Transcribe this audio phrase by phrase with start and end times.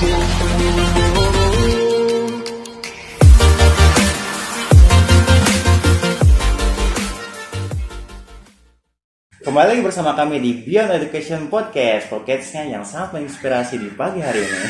[0.00, 0.16] Kembali
[9.44, 14.60] lagi bersama kami di Beyond Education Podcast Podcastnya yang sangat menginspirasi di pagi hari ini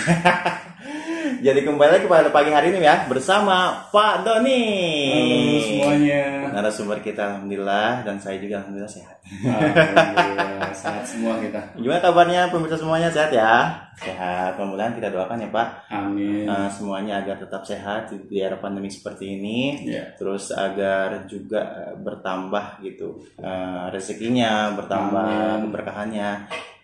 [1.47, 4.67] Jadi kembali lagi pada pagi hari ini ya Bersama Pak Doni
[5.15, 6.40] Halo semuanya.
[6.51, 11.61] Narasumber kita Alhamdulillah Dan saya juga Alhamdulillah sehat Alhamdulillah sehat semua kita.
[11.75, 13.75] Gimana kabarnya pemirsa semuanya sehat ya?
[13.95, 16.47] Sehat, mudah-mudahan kita doakan ya Pak Amin.
[16.49, 20.09] Eh, Semuanya agar tetap sehat di era pandemi seperti ini Ya.
[20.17, 25.63] terus agar juga eh, bertambah gitu eh, rezekinya bertambah Amin.
[25.69, 26.29] keberkahannya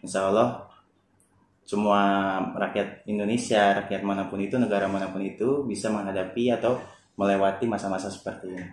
[0.02, 0.66] insya Allah
[1.66, 1.98] semua
[2.54, 6.78] rakyat Indonesia rakyat mana pun itu negara mana pun itu bisa menghadapi atau
[7.16, 8.64] melewati masa-masa seperti ini.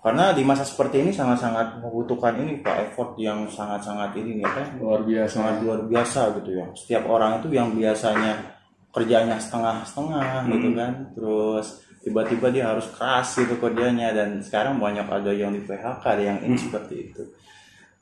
[0.00, 4.48] Karena di masa seperti ini sangat-sangat membutuhkan ini pak effort yang sangat-sangat ini ya,
[4.80, 5.32] Luar biasa.
[5.36, 6.66] sangat luar biasa gitu ya.
[6.72, 8.40] Setiap orang itu yang biasanya
[8.88, 10.92] kerjanya setengah-setengah gitu kan.
[11.12, 11.66] Terus
[12.00, 16.40] tiba-tiba dia harus keras gitu kerjanya dan sekarang banyak ada yang di PHK ada yang
[16.40, 17.22] ini seperti itu.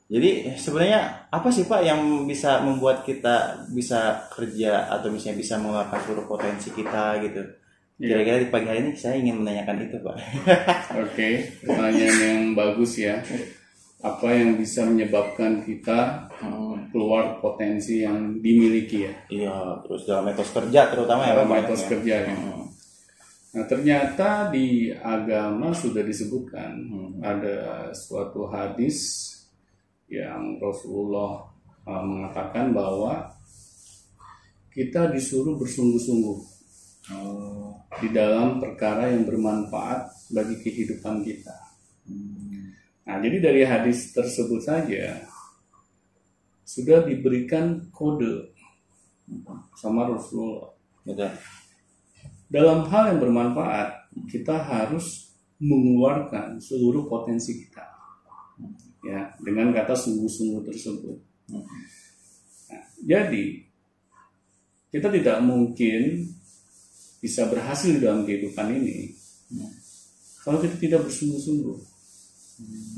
[0.05, 5.99] Jadi sebenarnya apa sih pak yang bisa membuat kita bisa kerja atau misalnya bisa mengeluarkan
[6.07, 7.64] seluruh potensi kita gitu
[7.97, 10.15] kira-kira di pagi hari ini saya ingin menanyakan itu pak
[11.03, 11.29] Oke,
[11.61, 13.23] pertanyaan yang bagus ya.
[13.99, 19.13] Apa yang bisa menyebabkan kita Hmm, keluar potensi yang dimiliki ya?
[19.31, 21.89] iya terus dalam etos kerja terutama ya pak etos ya?
[21.89, 22.35] kerja ya.
[22.35, 22.63] Hmm,
[23.55, 27.11] Nah ternyata di agama sudah disebutkan Hmm.
[27.23, 27.55] ada
[27.95, 29.31] suatu hadis
[30.05, 31.47] yang Rasulullah
[31.81, 33.31] uh, mengatakan bahwa
[34.69, 36.54] kita disuruh bersungguh-sungguh
[37.13, 41.55] oh, di dalam perkara yang bermanfaat bagi kehidupan kita.
[43.05, 45.21] Nah, jadi dari hadis tersebut saja
[46.65, 48.51] sudah diberikan kode
[49.77, 50.73] sama Rasulullah.
[51.05, 51.25] gitu
[52.49, 57.85] Dalam hal yang bermanfaat, kita harus mengeluarkan seluruh potensi kita.
[59.05, 61.17] Ya, dengan kata sungguh-sungguh tersebut.
[61.53, 61.65] Nah,
[63.05, 63.61] jadi
[64.89, 66.33] kita tidak mungkin
[67.25, 69.09] bisa berhasil di dalam kehidupan ini
[70.45, 71.77] kalau kita tidak bersungguh-sungguh.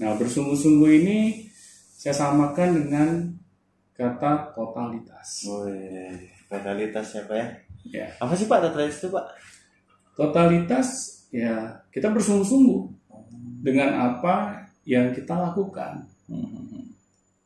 [0.04, 1.48] Nah, bersungguh-sungguh ini
[1.96, 3.10] saya samakan dengan
[3.96, 5.48] kata totalitas.
[5.48, 7.48] Wih, totalitas siapa ya?
[7.88, 9.26] Ya, Apa sih Pak totalitas itu Pak?
[10.18, 10.88] totalitas
[11.30, 12.82] ya kita bersungguh-sungguh
[13.64, 16.04] dengan apa yang kita lakukan.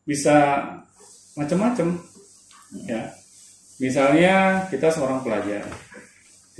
[0.02, 0.66] Bisa
[1.38, 2.00] macam-macam.
[2.90, 3.12] Ya.
[3.78, 5.91] Misalnya kita seorang pelajar.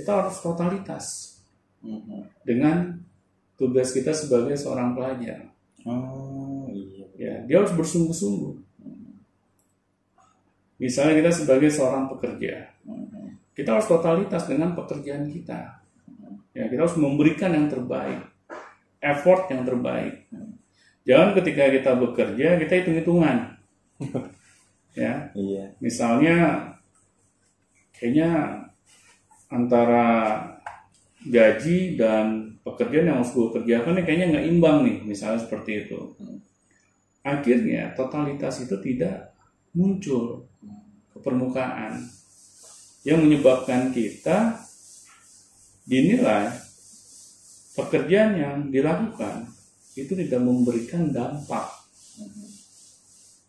[0.02, 1.06] Kita harus totalitas
[2.42, 2.98] dengan
[3.54, 5.46] tugas kita sebagai seorang pelajar.
[5.86, 7.06] Oh iya.
[7.14, 8.58] Ya, dia harus bersungguh-sungguh.
[10.82, 12.74] Misalnya kita sebagai seorang pekerja,
[13.54, 15.78] kita harus totalitas dengan pekerjaan kita.
[16.50, 18.26] Ya, kita harus memberikan yang terbaik,
[18.98, 20.26] effort yang terbaik.
[21.06, 23.54] Jangan ketika kita bekerja kita hitung-hitungan.
[24.98, 25.78] ya, Iya.
[25.78, 26.36] misalnya
[27.94, 28.30] kayaknya
[29.52, 30.40] antara
[31.28, 36.00] gaji dan pekerjaan yang harus gue kerjakan ini kayaknya nggak imbang nih misalnya seperti itu
[37.22, 39.36] akhirnya totalitas itu tidak
[39.76, 40.48] muncul
[41.12, 42.02] ke permukaan
[43.06, 44.58] yang menyebabkan kita
[45.86, 46.50] dinilai
[47.76, 49.46] pekerjaan yang dilakukan
[49.92, 51.68] itu tidak memberikan dampak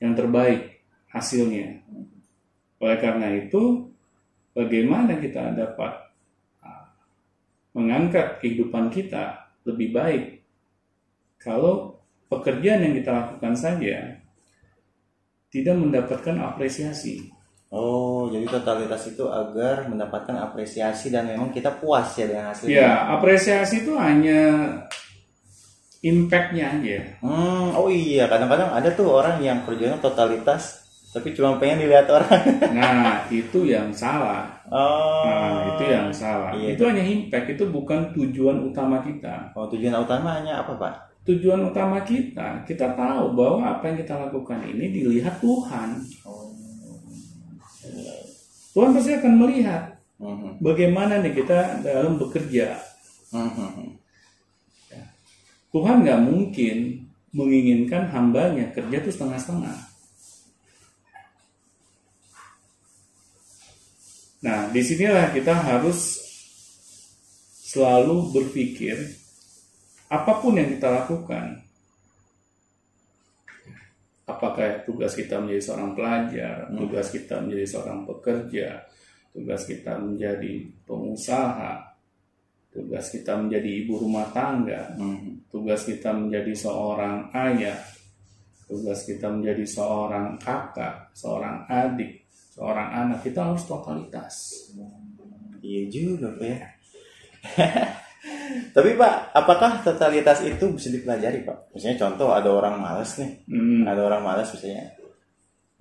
[0.04, 1.80] yang terbaik hasilnya.
[2.84, 3.93] Oleh karena itu,
[4.54, 5.92] bagaimana kita dapat
[6.62, 6.88] ah,
[7.74, 10.24] mengangkat kehidupan kita lebih baik
[11.42, 12.00] kalau
[12.32, 14.24] pekerjaan yang kita lakukan saja
[15.54, 17.30] tidak mendapatkan apresiasi.
[17.74, 22.74] Oh, jadi totalitas itu agar mendapatkan apresiasi dan memang kita puas ya dengan hasilnya.
[22.74, 24.42] Ya, apresiasi itu hanya
[26.06, 26.98] impact-nya aja.
[27.22, 30.83] Hmm, oh iya, kadang-kadang ada tuh orang yang kerjanya totalitas
[31.14, 32.42] tapi cuma pengen dilihat orang.
[32.74, 34.50] Nah, itu yang salah.
[34.68, 35.22] Oh.
[35.30, 36.50] Nah, itu yang salah.
[36.58, 36.74] Iya.
[36.74, 39.54] Itu hanya impact, itu bukan tujuan utama kita.
[39.54, 40.94] Oh, tujuan utamanya apa, Pak?
[41.24, 46.02] Tujuan utama kita, kita tahu bahwa apa yang kita lakukan ini dilihat Tuhan.
[46.26, 46.52] Oh.
[48.74, 50.64] Tuhan pasti akan melihat Mhm.
[50.64, 52.74] bagaimana nih kita dalam bekerja.
[53.30, 54.02] Mhm.
[55.74, 59.93] Tuhan nggak mungkin menginginkan hambanya kerja itu setengah-setengah.
[64.44, 66.20] Nah, di sinilah kita harus
[67.64, 69.00] selalu berpikir
[70.12, 71.64] apa pun yang kita lakukan,
[74.28, 78.68] apakah tugas kita menjadi seorang pelajar, tugas kita menjadi seorang pekerja,
[79.32, 80.54] tugas kita menjadi
[80.86, 81.74] pengusaha,
[82.70, 85.40] tugas kita menjadi ibu rumah tangga, Hmm.
[85.48, 87.80] tugas kita menjadi seorang ayah,
[88.68, 92.23] tugas kita menjadi seorang kakak, seorang adik,
[92.54, 94.70] seorang anak, kita harus totalitas.
[95.66, 96.60] Iya juga Pak ya.
[98.76, 101.74] Tapi Pak, apakah totalitas itu bisa dipelajari Pak?
[101.74, 104.94] Misalnya contoh ada orang malas nih, Hmm, ada orang malas misalnya.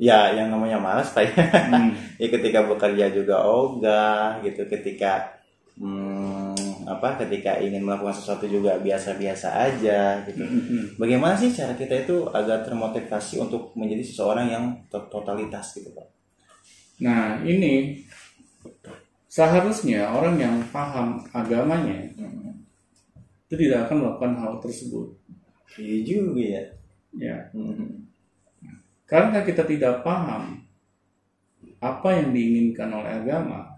[0.01, 1.35] Ya, yang namanya malas Pak ya.
[1.37, 1.93] hmm,
[2.23, 5.39] ya ketika bekerja juga ogah gitu, ketika
[5.77, 7.21] hmm, apa?
[7.21, 10.43] Ketika ingin melakukan sesuatu juga biasa-biasa aja gitu.
[10.43, 10.85] hmm, hmm.
[10.99, 16.22] Bagaimana sih cara kita itu agar termotivasi untuk menjadi seseorang yang to- totalitas gitu Pak?
[17.01, 18.05] Nah, ini
[19.33, 22.13] seharusnya orang yang paham agamanya
[23.53, 25.09] itu tidak akan melakukan hal tersebut.
[25.77, 26.65] Iya juga ya.
[27.13, 28.09] Ya, Hmm.
[29.05, 30.65] karena kita tidak paham
[31.77, 33.69] apa yang diinginkan oleh agama,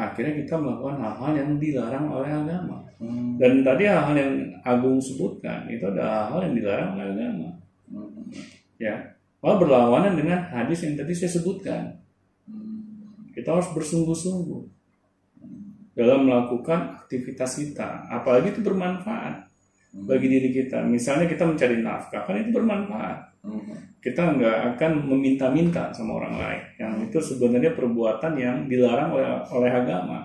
[0.00, 2.80] akhirnya kita melakukan hal-hal yang dilarang oleh agama.
[2.96, 3.36] Hmm.
[3.36, 4.32] Dan tadi hal-hal yang
[4.64, 7.48] Agung sebutkan itu ada hal yang dilarang oleh agama.
[7.92, 8.32] Hmm.
[8.80, 9.12] Ya,
[9.44, 12.00] malah berlawanan dengan hadis yang tadi saya sebutkan.
[13.30, 14.62] Kita harus bersungguh-sungguh
[15.94, 19.50] dalam melakukan aktivitas kita, apalagi itu bermanfaat
[19.90, 20.86] bagi diri kita.
[20.86, 23.18] Misalnya kita mencari nafkah, kan itu bermanfaat.
[23.42, 23.74] Hmm.
[24.00, 26.62] Kita nggak akan meminta-minta sama orang lain.
[26.80, 30.18] Yang itu sebenarnya perbuatan yang dilarang oleh oleh agama.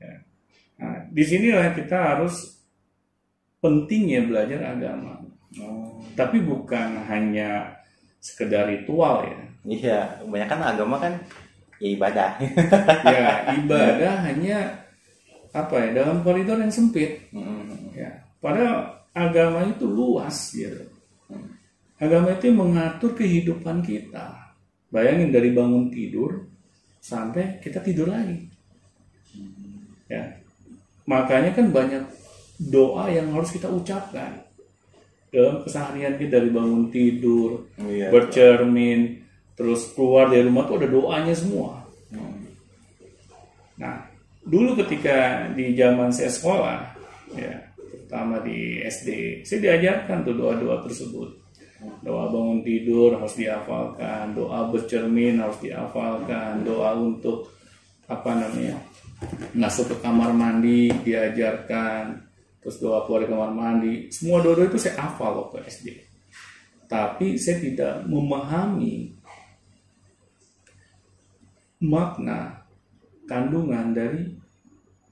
[0.00, 0.14] Ya.
[0.80, 2.64] Nah, di sinilah kita harus
[3.60, 5.20] pentingnya belajar agama.
[5.60, 6.00] Oh.
[6.16, 7.76] Tapi bukan hanya
[8.20, 9.40] sekedar ritual ya.
[9.60, 11.20] Iya, kebanyakan agama kan
[11.80, 12.30] ya ibadah.
[13.10, 14.58] Ya ibadah hanya
[15.50, 17.26] apa ya dalam koridor yang sempit.
[17.34, 17.90] Hmm.
[17.96, 20.86] Ya, padahal agama itu luas gitu.
[22.00, 24.54] Agama itu mengatur kehidupan kita.
[24.88, 26.48] Bayangin dari bangun tidur
[27.00, 28.46] sampai kita tidur lagi.
[30.08, 30.38] Ya.
[31.08, 32.04] Makanya kan banyak
[32.60, 34.44] doa yang harus kita ucapkan
[35.30, 38.10] dalam keseharian kita dari bangun tidur, Iya.
[38.10, 39.19] bercermin,
[39.60, 41.84] terus keluar dari rumah tuh ada doanya semua.
[43.76, 44.08] Nah,
[44.40, 46.80] dulu ketika di zaman saya sekolah,
[47.36, 51.28] ya, terutama di SD, saya diajarkan tuh doa-doa tersebut.
[52.00, 57.52] Doa bangun tidur harus dihafalkan, doa bercermin harus dihafalkan, doa untuk
[58.08, 58.80] apa namanya
[59.52, 62.16] masuk ke kamar mandi diajarkan,
[62.64, 63.92] terus doa keluar dari kamar mandi.
[64.08, 65.86] Semua doa-doa itu saya hafal waktu SD.
[66.88, 69.19] Tapi saya tidak memahami
[71.80, 72.60] makna
[73.24, 74.36] kandungan dari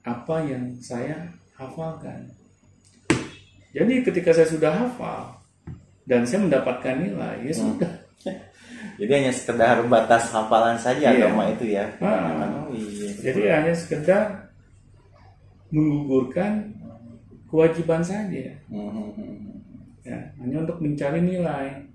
[0.05, 2.29] apa yang saya hafalkan.
[3.69, 5.37] Jadi ketika saya sudah hafal
[6.09, 7.91] dan saya mendapatkan nilai, ya sudah.
[8.99, 11.29] Jadi hanya sekedar batas hafalan saja Iya.
[11.29, 11.85] agama itu ya.
[11.99, 12.67] Ah.
[12.67, 13.11] Oh iya.
[13.19, 14.49] Jadi hanya sekedar
[15.69, 16.73] menggugurkan
[17.45, 19.13] kewajiban saja, Hmm.
[20.01, 21.85] ya, hanya untuk mencari nilai,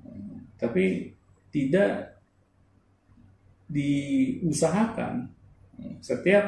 [0.58, 1.10] tapi
[1.50, 2.13] tidak
[3.68, 5.28] diusahakan
[6.00, 6.44] setiap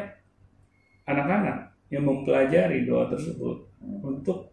[1.06, 3.66] anak-anak yang mempelajari doa tersebut
[4.02, 4.50] untuk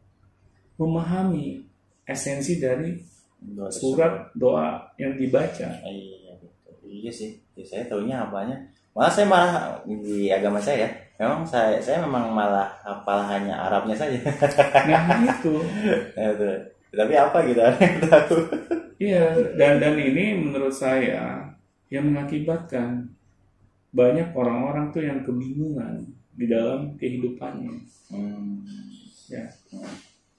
[0.78, 1.66] memahami
[2.06, 3.14] esensi dari
[3.44, 5.68] Doa surat doa yang dibaca.
[5.84, 6.80] Iya, betul.
[6.88, 7.36] Iya sih.
[7.60, 8.56] Ya, saya tahunya apanya.
[8.96, 10.90] Malah saya malah di agama saya ya.
[11.20, 14.16] Memang saya saya memang malah hafal hanya Arabnya saja.
[14.88, 15.60] Nah itu,
[16.16, 16.56] Ya, betul.
[16.94, 17.62] Tapi apa gitu
[18.08, 18.38] tahu.
[19.02, 21.42] iya dan dan ini menurut saya
[21.94, 23.14] yang mengakibatkan
[23.94, 27.78] banyak orang-orang tuh yang kebingungan di dalam kehidupannya.
[28.10, 28.66] Hmm.
[29.30, 29.46] Ya.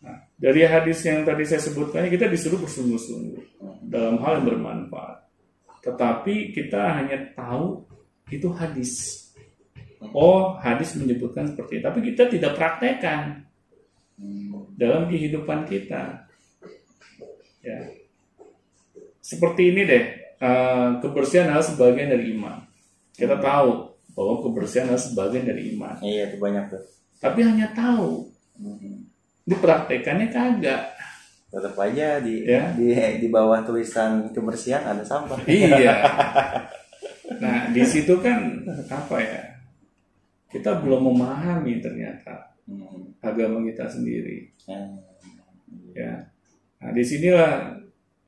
[0.03, 5.31] Nah, dari hadis yang tadi saya sebutkan, kita disuruh bersungguh-sungguh dalam hal yang bermanfaat.
[5.87, 7.87] Tetapi kita hanya tahu
[8.35, 9.23] itu hadis.
[10.11, 11.85] Oh, hadis menyebutkan seperti itu.
[11.87, 13.47] Tapi kita tidak praktekkan
[14.75, 16.27] dalam kehidupan kita.
[17.63, 17.79] Ya.
[19.25, 22.61] Seperti ini deh, eh, kebersihan adalah sebagian dari iman.
[23.17, 23.71] Kita tahu
[24.13, 25.97] bahwa kebersihan adalah sebagian dari iman.
[26.05, 26.83] Iya, itu banyak tuh.
[27.19, 29.09] Tapi hanya tahu, Hmm.
[29.43, 30.93] dipraktekannya kagak.
[31.51, 32.71] Tetap aja di Ya.
[32.75, 35.39] di di bawah tulisan kebersihan ada sampah.
[35.49, 35.95] Iya.
[37.35, 39.43] Nah, di situ kan apa ya?
[40.53, 43.11] Kita belum memahami ternyata Hmm.
[43.21, 44.49] agama kita sendiri.
[44.65, 44.81] Ya.
[45.93, 46.13] Ya.
[46.79, 47.81] Nah, di sinilah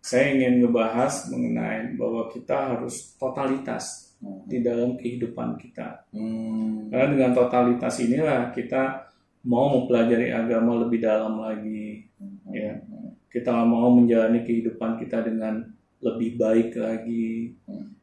[0.06, 4.14] saya ingin ngebahas mengenai bahwa kita harus totalitas
[4.46, 6.06] di dalam kehidupan kita.
[6.14, 6.86] Hmm.
[6.88, 9.10] Karena dengan totalitas inilah kita
[9.50, 12.06] mau mempelajari agama lebih dalam lagi.
[12.54, 12.78] Ya.
[13.26, 15.66] Kita mau menjalani kehidupan kita dengan
[15.98, 17.58] lebih baik lagi.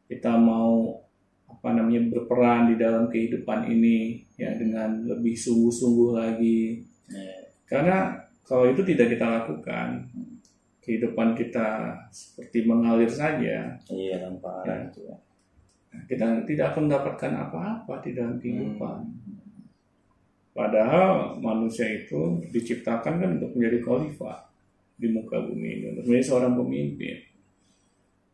[0.05, 0.99] Kita mau
[1.47, 7.37] apa namanya berperan di dalam kehidupan ini ya dengan lebih sungguh-sungguh lagi Iya.
[7.67, 7.97] karena
[8.43, 10.07] kalau itu tidak kita lakukan
[10.83, 13.79] kehidupan kita seperti mengalir saja.
[13.87, 15.17] Iya tanpa arah itu ya.
[16.09, 18.97] kita tidak akan mendapatkan apa-apa di dalam kehidupan.
[20.53, 24.37] Padahal manusia itu diciptakan kan untuk menjadi khalifah
[24.93, 27.17] di muka bumi ini untuk menjadi seorang pemimpin.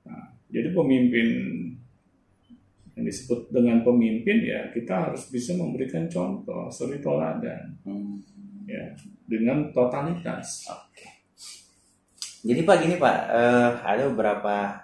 [0.03, 1.27] Nah, jadi pemimpin
[2.95, 8.19] yang disebut dengan pemimpin ya kita harus bisa memberikan contoh suri toladan Hmm.
[8.67, 8.91] ya
[9.23, 10.67] dengan totalitas.
[12.41, 14.79] Jadi Pak gini Pak, eh, ada beberapa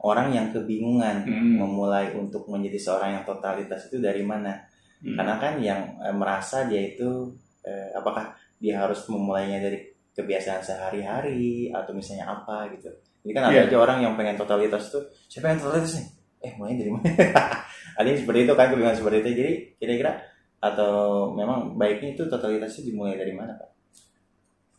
[0.00, 1.60] orang yang kebingungan Hmm.
[1.60, 4.56] memulai untuk menjadi seorang yang totalitas itu dari mana?
[5.00, 5.16] Hmm.
[5.16, 11.68] Karena kan yang eh, merasa dia itu eh, apakah dia harus memulainya dari kebiasaan sehari-hari
[11.70, 12.88] atau misalnya apa gitu.
[13.20, 13.68] Jadi kan ada Iya.
[13.68, 16.06] aja orang yang pengen totalitas tuh, siapa yang totalitas nih?
[16.40, 17.04] Eh mulainya dari mana?
[18.00, 19.30] ada yang seperti itu kan kebingungan seperti itu.
[19.36, 20.12] Jadi kira-kira
[20.58, 20.92] atau
[21.32, 23.70] memang baiknya itu totalitas itu dimulai dari mana Pak?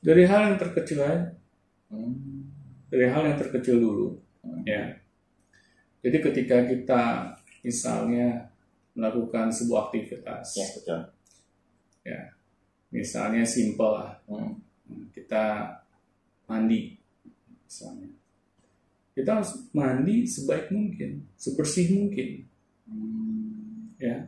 [0.02, 1.22] Dari hal yang terkecil aja,
[1.92, 2.48] Hmm.
[2.88, 4.08] dari hal yang terkecil dulu,
[4.64, 4.96] ya.
[6.00, 7.04] Jadi ketika kita
[7.68, 8.48] misalnya
[8.96, 11.02] melakukan sebuah aktivitas, Ya betul.
[12.92, 14.56] misalnya simpel lah, Hmm.
[15.12, 15.76] kita
[16.48, 16.96] mandi,
[17.68, 18.12] misalnya,
[19.16, 22.48] kita harus mandi sebaik mungkin, sebersih mungkin,
[24.00, 24.28] ya.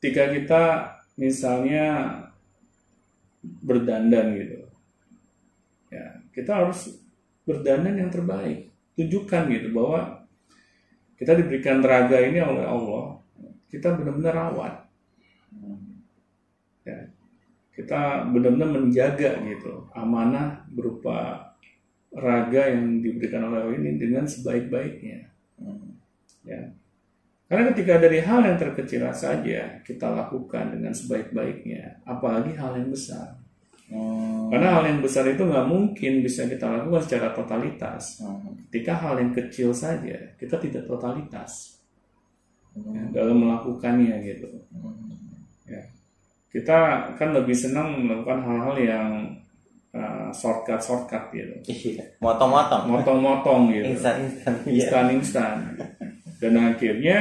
[0.00, 0.62] Ketika kita
[1.16, 1.84] misalnya
[3.64, 4.53] berdandan gitu, ya
[6.34, 7.00] kita harus
[7.46, 10.26] berdandan yang terbaik, tunjukkan gitu bahwa
[11.14, 13.22] kita diberikan raga ini oleh Allah,
[13.70, 14.74] kita benar-benar rawat,
[16.82, 16.98] ya.
[17.74, 21.50] Kita benar-benar menjaga gitu amanah berupa
[22.14, 25.26] raga yang diberikan oleh Allah ini dengan sebaik-baiknya.
[26.46, 26.70] Ya.
[27.50, 33.42] Karena ketika dari hal yang terkecil saja kita lakukan dengan sebaik-baiknya apalagi hal yang besar
[33.84, 34.48] Hmm.
[34.48, 38.24] karena hal yang besar itu nggak mungkin bisa kita lakukan secara totalitas.
[38.24, 38.56] Hmm.
[38.68, 41.74] ketika hal yang kecil saja kita tidak totalitas.
[42.74, 44.50] Ya, dalam melakukannya gitu.
[45.70, 45.78] Ya.
[46.50, 49.10] Kita kan lebih senang melakukan hal-hal yang
[49.94, 51.54] uh, shortcut shortcut gitu.
[51.70, 52.82] Iya, motong-motong.
[52.90, 53.94] motong-motong gitu.
[53.94, 54.54] Instan-instan.
[54.66, 54.74] Iya.
[54.74, 55.56] instan-instan.
[56.42, 57.18] Dan akhirnya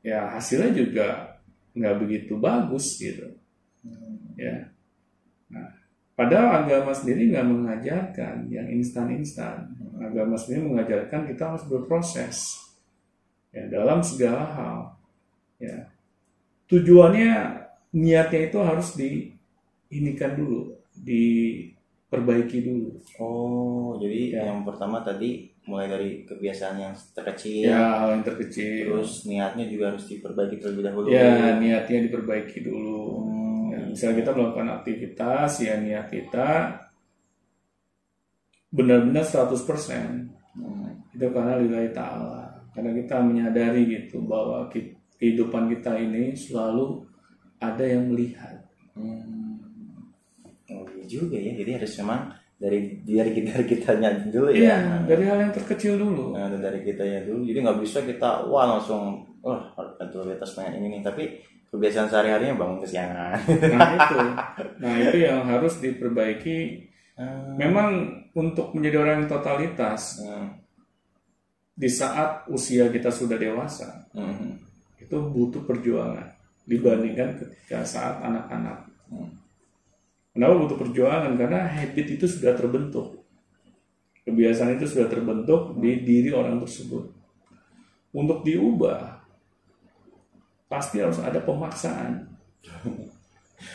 [0.00, 1.36] ya hasilnya juga
[1.76, 3.28] nggak begitu bagus gitu.
[4.40, 4.54] Ya.
[4.56, 4.77] nah
[6.18, 9.70] padahal agama sendiri nggak mengajarkan yang instan-instan.
[10.02, 12.58] Agama sendiri mengajarkan kita harus berproses
[13.54, 14.76] ya dalam segala hal
[15.62, 15.86] ya.
[16.66, 17.32] Tujuannya
[17.94, 22.90] niatnya itu harus diinikan dulu diperbaiki dulu.
[23.18, 24.42] Oh, jadi Ya.
[24.52, 28.88] yang pertama tadi mulai dari kebiasaan yang terkecil, ya yang terkecil.
[28.88, 31.06] terus niatnya juga harus diperbaiki terlebih dahulu.
[31.12, 33.00] ya niatnya diperbaiki dulu.
[33.20, 33.37] Hmm,
[33.88, 36.76] Ya, misalnya kita melakukan aktivitas ya niat kita
[38.68, 40.28] benar-benar 100%
[40.58, 40.90] Hmm.
[41.14, 44.66] itu karena lillahi ta'ala karena kita menyadari gitu bahwa
[45.16, 47.06] kehidupan kita ini selalu
[47.58, 48.58] ada yang melihat
[48.92, 49.62] Hmm.
[50.68, 51.54] Oh, iya juga ya.
[51.54, 54.58] Jadi harus memang dari dari kita dari kitanya dulu ya.
[54.58, 54.76] iya
[55.06, 57.46] dari hal yang terkecil dulu Nah, dari kitanya dulu.
[57.46, 59.62] Jadi nggak bisa kita wah langsung wah
[59.96, 61.02] totalitas pengen ini nih.
[61.06, 61.24] Tapi
[61.68, 63.36] kebiasaan sehari-harinya bangun kesiangan.
[63.72, 64.16] nah itu
[64.80, 67.58] nah itu yang harus diperbaiki Hmm.
[67.58, 67.90] memang
[68.30, 70.54] untuk menjadi orang yang totalitas Hmm.
[71.74, 74.54] di saat usia kita sudah dewasa Hmm.
[75.02, 76.30] itu butuh perjuangan
[76.62, 78.86] dibandingkan ketika saat anak-anak.
[79.10, 79.34] Hmm.
[80.30, 81.34] Kenapa butuh perjuangan?
[81.34, 83.26] Karena habit itu sudah terbentuk.
[84.22, 87.10] Kebiasaan itu sudah terbentuk di diri orang tersebut.
[88.14, 89.17] Untuk diubah,
[90.68, 92.24] pasti harus ada pemaksaan.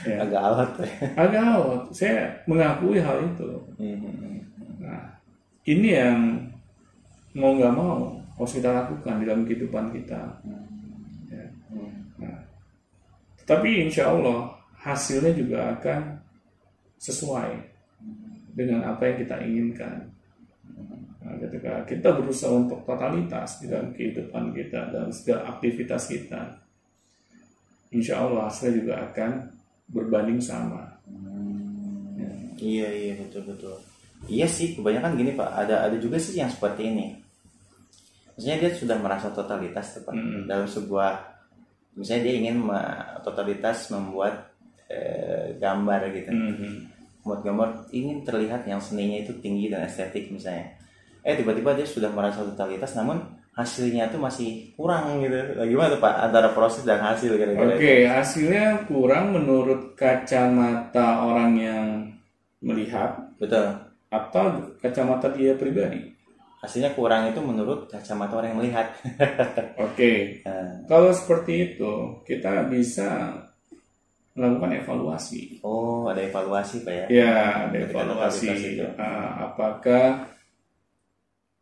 [0.08, 0.24] Ya.
[0.24, 0.88] Agak alat ya.
[1.20, 1.84] Agak alot.
[1.92, 3.52] Saya mengakui hal itu.
[3.76, 4.40] Hmm.
[4.80, 5.20] Nah,
[5.68, 6.40] ini yang
[7.36, 10.40] mau nggak mau harus kita lakukan di dalam kehidupan kita.
[11.28, 11.46] Ya.
[12.16, 12.48] Nah,
[13.44, 16.16] tetapi insya Allah hasilnya juga akan
[17.04, 17.52] sesuai
[18.56, 19.98] dengan apa yang kita inginkan.
[21.24, 26.63] Nah, ketika kita berusaha untuk totalitas di dalam kehidupan kita dan segala aktivitas kita,
[27.94, 29.30] insya Allah hasilnya juga akan
[29.94, 30.90] berbanding sama.
[32.58, 33.76] Iya iya betul betul.
[34.26, 35.50] Iya sih kebanyakan gini pak.
[35.52, 37.08] Ada ada juga sih yang seperti ini.
[38.34, 40.50] Maksudnya dia sudah merasa totalitas tepat Mm.
[40.50, 41.12] dalam sebuah.
[41.94, 44.50] Misalnya dia ingin me- totalitas membuat
[44.90, 46.30] eh, gambar gitu.
[46.30, 46.72] Mhm.
[47.24, 50.70] Membuat gambar ingin terlihat yang seninya itu tinggi dan estetik misalnya.
[51.24, 53.22] Eh tiba-tiba dia sudah merasa totalitas, namun
[53.54, 55.34] hasilnya tuh masih kurang gitu.
[55.34, 57.78] Nah, gimana tuh Pak antara proses dan hasil kira-kira?
[57.78, 61.86] Oke, hasilnya kurang menurut kacamata orang yang
[62.60, 63.78] melihat Betul.
[64.10, 64.44] atau
[64.82, 66.10] kacamata dia pribadi.
[66.64, 68.88] Hasilnya kurang itu menurut kacamata orang yang melihat.
[69.86, 71.94] Oke, Nah, kalau seperti itu
[72.24, 73.36] kita bisa
[74.34, 75.62] melakukan evaluasi.
[75.62, 77.06] oh, ada evaluasi Pak ya?
[77.12, 77.36] Ya,
[77.70, 78.48] ada Ketika evaluasi.
[78.50, 78.86] itu.
[78.98, 80.26] Ah, apakah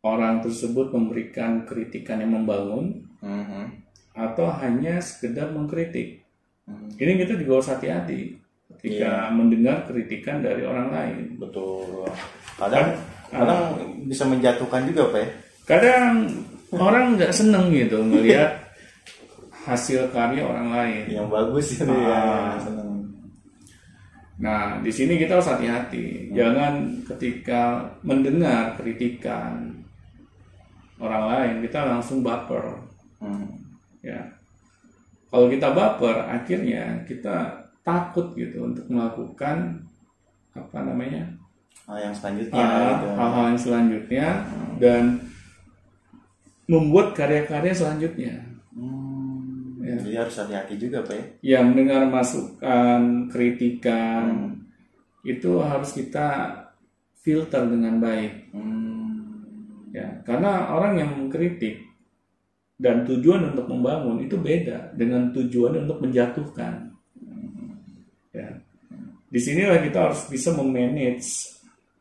[0.02, 3.64] orang tersebut memberikan kritikan yang membangun Mhm.
[4.12, 6.26] atau hanya sekedar mengkritik?
[6.66, 8.20] Hmm, Ini kita juga harus hati-hati
[8.76, 11.18] ketika mendengar kritikan dari orang lain.
[11.38, 12.06] Betul.
[12.58, 12.98] Kadang
[13.30, 13.60] kadang
[14.06, 15.28] bisa menjatuhkan juga Pak ya?
[15.64, 16.30] Kadang
[16.74, 18.58] orang nggak seneng gitu melihat
[19.64, 21.02] hasil karya orang lain.
[21.10, 21.94] Yang bagus itu Ah.
[21.94, 22.18] ya.
[22.58, 22.90] Seneng.
[24.42, 26.34] Nah, di sini kita harus hati-hati.
[26.34, 26.72] Jangan
[27.06, 29.81] ketika mendengar kritikan
[31.02, 32.78] orang lain kita langsung baper.
[33.18, 33.58] Hmm.
[34.02, 34.18] Ya,
[35.30, 39.82] kalau kita baper, akhirnya kita takut gitu untuk melakukan
[40.54, 41.26] apa namanya
[41.82, 43.06] Hal yang selanjutnya ah, gitu.
[43.18, 44.26] hal-hal yang selanjutnya
[44.78, 45.04] dan
[46.70, 48.34] membuat karya-karya selanjutnya.
[48.70, 49.02] Hmm,
[49.82, 49.98] Ya.
[49.98, 51.24] Jadi harus hati-hati juga Pak ya.
[51.42, 54.54] Ya, mendengar masukan, kritikan
[55.26, 56.54] itu harus kita
[57.18, 58.54] filter dengan baik.
[58.54, 58.91] Hmm.
[59.92, 61.84] Ya, karena orang yang mengkritik
[62.80, 66.90] dan tujuan untuk membangun itu beda dengan tujuan untuk menjatuhkan.
[68.32, 68.48] Ya.
[69.28, 71.52] Di sinilah kita harus bisa memanage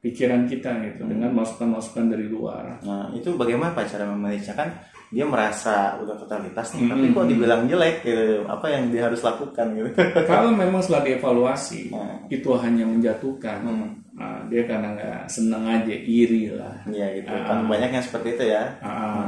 [0.02, 2.82] pikiran kita gitu dengan masukan-masukan dari luar.
[2.82, 4.72] Nah, itu bagaimana Pak cara memanage kan
[5.12, 7.14] dia merasa udah totalitas nih, tapi Hmm.
[7.14, 8.48] kok dibilang jelek gitu.
[8.48, 9.92] Apa yang dia harus lakukan gitu.
[10.26, 12.18] Kalau memang setelah dievaluasi Hmm.
[12.32, 14.01] itu hanya menjatuhkan, Hmm.
[14.22, 16.86] Nah, dia karena nggak senang aja, iri lah.
[16.86, 17.34] Iya gitu.
[17.34, 17.42] Ah.
[17.50, 18.64] Kan banyak yang seperti itu ya.
[18.86, 19.26] Ah,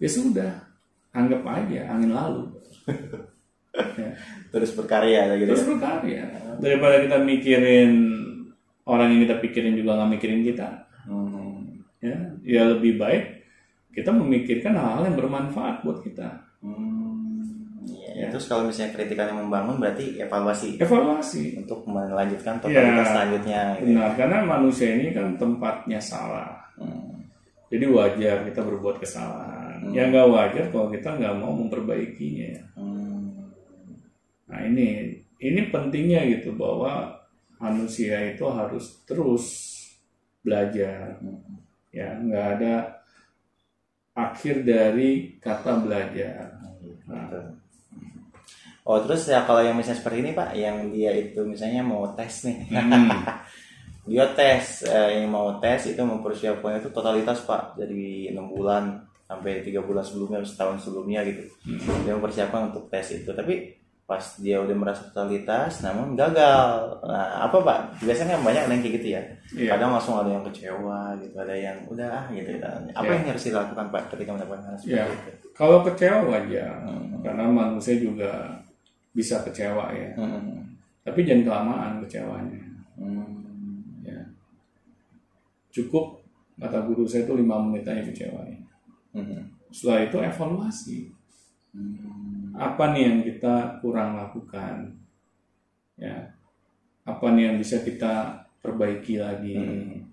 [0.00, 0.50] ya sudah,
[1.12, 2.48] anggap aja angin lalu.
[3.70, 4.10] Ya.
[4.50, 5.54] Terus berkarya gitu.
[5.54, 6.26] Terus berkarya.
[6.58, 8.02] Daripada kita mikirin
[8.82, 11.78] orang yang kita pikirin juga nggak mikirin kita, Hmm.
[12.02, 13.40] ya, ya lebih baik
[13.90, 16.46] kita memikirkan hal-hal yang bermanfaat buat kita.
[16.62, 17.09] Hmm.
[18.20, 18.28] Ya.
[18.28, 18.36] Iya.
[18.36, 21.56] Terus kalau misalnya kritikan yang membangun berarti evaluasi Evaluasi.
[21.56, 23.12] untuk melanjutkan totalitas Ya.
[23.16, 23.62] selanjutnya.
[23.80, 23.84] Gitu.
[23.96, 26.52] Benar, karena manusia ini kan tempatnya salah.
[26.76, 27.16] Hmm.
[27.72, 29.88] Jadi wajar kita berbuat kesalahan.
[29.96, 32.60] Ya nggak wajar kalau kita nggak mau memperbaikinya.
[32.76, 33.48] Hmm.
[34.50, 37.16] Nah ini ini pentingnya gitu bahwa
[37.56, 39.44] manusia itu harus terus
[40.42, 41.16] belajar.
[41.94, 42.74] Ya nggak ada
[44.12, 46.58] akhir dari kata belajar.
[48.90, 48.92] Gitu.
[48.92, 52.42] Oh terus ya kalau yang misalnya seperti ini pak, yang dia itu misalnya mau tes
[52.42, 53.06] nih, Hmm.
[54.10, 59.62] dia tes eh, yang mau tes itu mempersiapkan itu totalitas pak, dari enam bulan sampai
[59.62, 61.46] tiga bulan sebelumnya, setahun sebelumnya gitu,
[62.02, 63.30] dia mempersiapkan untuk tes itu.
[63.30, 66.98] Tapi pas dia udah merasa totalitas, namun gagal.
[67.06, 67.78] Nah apa pak?
[68.02, 69.22] Biasanya kan banyak yang kayak gitu ya.
[69.54, 69.70] Iya.
[69.78, 72.50] Kadang langsung ada yang kecewa gitu, ada yang udah ah, gitu.
[72.90, 73.14] Apa Iya.
[73.14, 75.46] yang harus dilakukan pak ketika mendapatkan hal seperti Ya, itu?
[75.54, 76.74] kalau kecewa wajar,
[77.22, 78.32] karena manusia juga
[79.10, 80.14] bisa kecewa ya.
[80.14, 80.78] Hmm.
[81.02, 82.60] Tapi jangan kelamaan kecewanya.
[82.94, 83.42] Hmm.
[84.06, 84.20] Ya.
[85.74, 86.22] Cukup
[86.60, 88.46] kata guru saya itu lima menit aja kecewa.
[89.16, 89.50] Hmm.
[89.70, 90.98] Setelah itu evaluasi.
[91.74, 92.54] Hmm.
[92.54, 94.94] Apa nih yang kita kurang lakukan?
[95.98, 96.34] Ya.
[97.02, 99.56] Apa nih yang bisa kita perbaiki lagi?
[99.58, 100.06] Hmm.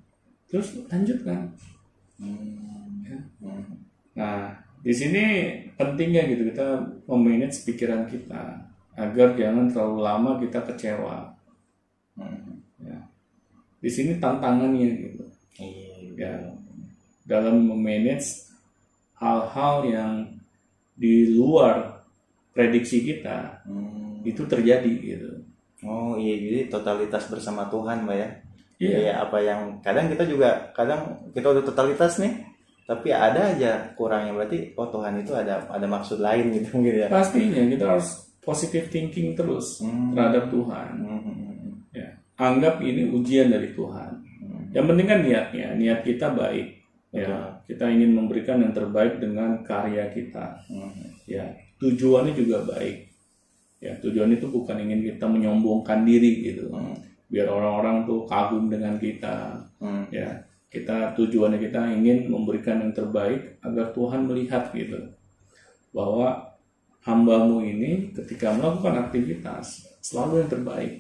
[0.49, 1.53] Terus lanjutkan.
[2.17, 3.05] Hmm.
[3.05, 3.19] Ya.
[3.43, 3.85] Hmm.
[4.17, 5.23] Nah, di sini
[5.77, 8.66] pentingnya gitu kita memanage pikiran kita
[8.97, 11.15] agar jangan terlalu lama kita kecewa.
[12.17, 12.65] Hmm.
[12.81, 12.97] Ya.
[13.77, 15.23] Di sini tantangannya gitu.
[15.61, 15.95] Iya.
[16.17, 16.33] Ya.
[17.29, 18.49] Dalam memanage
[19.21, 20.11] hal-hal yang
[20.97, 22.01] di luar
[22.57, 24.25] prediksi kita Hmm.
[24.25, 25.29] itu terjadi gitu.
[25.85, 28.29] Oh iya jadi totalitas bersama Tuhan mbak ya.
[28.81, 28.97] Iya.
[28.97, 32.33] Kayak apa yang kadang kita juga kadang kita udah totalitas nih,
[32.89, 37.07] tapi ada aja kurangnya berarti oh Tuhan itu ada ada maksud lain gitu mungkin ya.
[37.13, 40.15] Pastinya kita harus positive thinking terus Hmm.
[40.15, 40.89] terhadap Tuhan.
[41.03, 41.83] Hmm.
[41.91, 42.07] Ya.
[42.39, 44.23] Anggap ini ujian dari Tuhan.
[44.71, 46.79] Yang penting kan niatnya, niat kita baik.
[47.11, 50.63] Ya, kita ingin memberikan yang terbaik dengan karya kita.
[50.71, 50.91] Hmm.
[51.27, 51.43] Ya,
[51.83, 53.09] tujuannya juga baik.
[53.83, 56.71] Ya, tujuan itu bukan ingin kita menyombongkan diri gitu.
[57.27, 59.59] Biar orang-orang tuh kagum dengan kita.
[59.81, 60.07] Hmm.
[60.13, 64.99] Ya, kita tujuannya kita ingin memberikan yang terbaik agar Tuhan melihat gitu.
[65.95, 66.56] Bahwa
[67.07, 70.93] hambamu ini ketika melakukan aktivitas selalu yang terbaik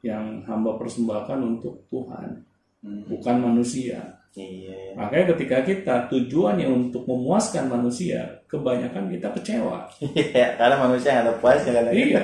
[0.00, 2.46] yang hamba persembahkan untuk Tuhan
[2.78, 3.02] Hmm.
[3.10, 3.98] bukan manusia
[4.38, 9.82] iya Makanya ketika kita tujuannya untuk memuaskan manusia, kebanyakan kita kecewa.
[10.14, 12.22] Iya, karena manusia nggak ada puasnya kan iya.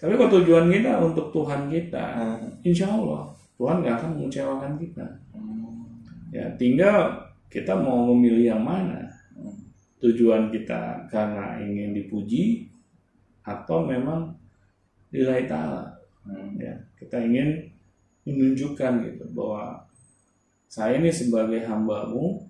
[0.00, 2.48] Tapi kalau tujuan kita untuk Tuhan kita, Hmm.
[2.64, 3.28] insya Allah
[3.60, 5.04] Tuhan nggak akan mengecewakan kita.
[5.36, 5.84] Hmm.
[6.32, 7.20] Ya, tinggal
[7.52, 9.11] kita mau memilih yang mana.
[10.02, 12.66] Tujuan kita karena ingin dipuji
[13.46, 14.34] atau memang
[15.14, 15.94] nilai ta'ala.
[16.26, 16.58] Hmm.
[16.58, 17.70] Ya, kita ingin
[18.26, 19.82] menunjukkan gitu bahwa
[20.70, 22.48] saya ini sebagai hambamu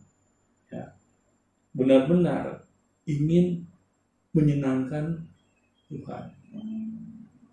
[0.68, 0.84] ya
[1.72, 2.68] benar-benar
[3.08, 3.64] ingin
[4.36, 5.26] menyenangkan
[5.88, 6.24] Tuhan.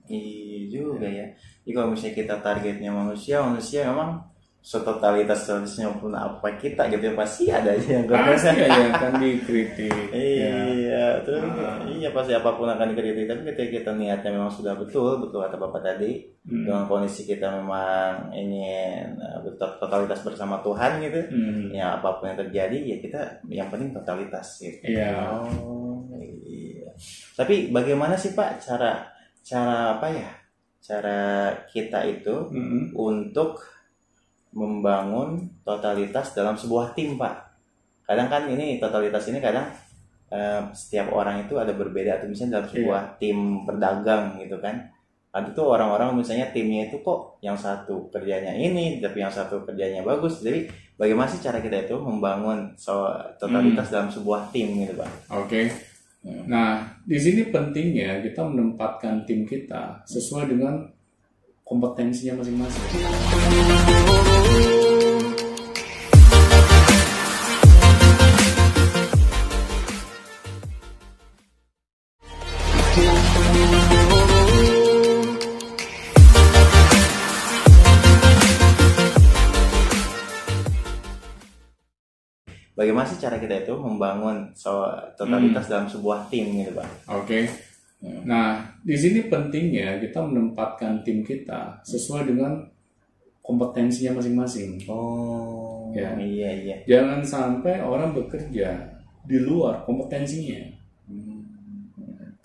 [0.09, 1.27] Iya juga ya.
[1.63, 4.25] Jadi kalau misalnya kita targetnya manusia, manusia memang
[4.59, 10.11] setotalitas totalitasnya pun apa kita gitu ya pasti ada aja yang Pasti aja akan dikritik.
[10.11, 10.51] ya.
[10.67, 11.79] Iya, terus Ah.
[11.85, 13.25] iya pasti apa pun akan dikritik.
[13.25, 16.65] Tapi ketika kita niatnya memang sudah betul, betul kata bapak tadi, Hmm.
[16.65, 21.71] dengan kondisi kita memang ingin betul- totalitas bersama Tuhan gitu, Hmm.
[21.71, 24.83] ya apa pun yang terjadi ya kita yang penting totalitas gitu.
[24.83, 25.13] Iya.
[25.63, 26.03] Oh,
[26.43, 26.91] iya.
[27.33, 29.07] Tapi bagaimana sih Pak cara
[29.39, 30.29] cara apa ya?
[30.79, 31.19] Cara
[31.65, 32.91] kita itu Hmm.
[32.91, 33.78] untuk
[34.53, 37.35] membangun totalitas dalam sebuah tim, Pak.
[38.09, 39.69] Kadang kan ini totalitas ini kadang
[40.33, 44.89] eh, setiap orang itu ada berbeda atau misalnya dalam sebuah tim berdagang gitu kan.
[45.29, 50.01] Ada tuh orang-orang misalnya timnya itu kok yang satu kerjanya ini, tapi yang satu kerjanya
[50.01, 50.41] bagus.
[50.41, 50.65] Jadi
[50.97, 55.29] bagaimana sih cara kita itu membangun so- totalitas dalam sebuah tim gitu, Pak?
[55.37, 55.69] Oke.
[56.25, 60.83] Nah, di sini pentingnya kita menempatkan tim kita sesuai dengan
[61.69, 62.81] kompetensinya masing-masing.
[82.73, 86.87] Bagaimana sih cara kita itu membangun so- totalitas dalam sebuah tim gitu, Pak?
[87.13, 87.68] Oke.
[87.99, 92.63] Nah, di sini pentingnya kita menempatkan tim kita sesuai dengan
[93.43, 94.79] kompetensinya masing-masing.
[94.87, 96.13] Oh, Ya.
[96.21, 96.77] iya iya.
[96.85, 98.77] Jangan sampai orang bekerja
[99.25, 100.63] di luar kompetensinya.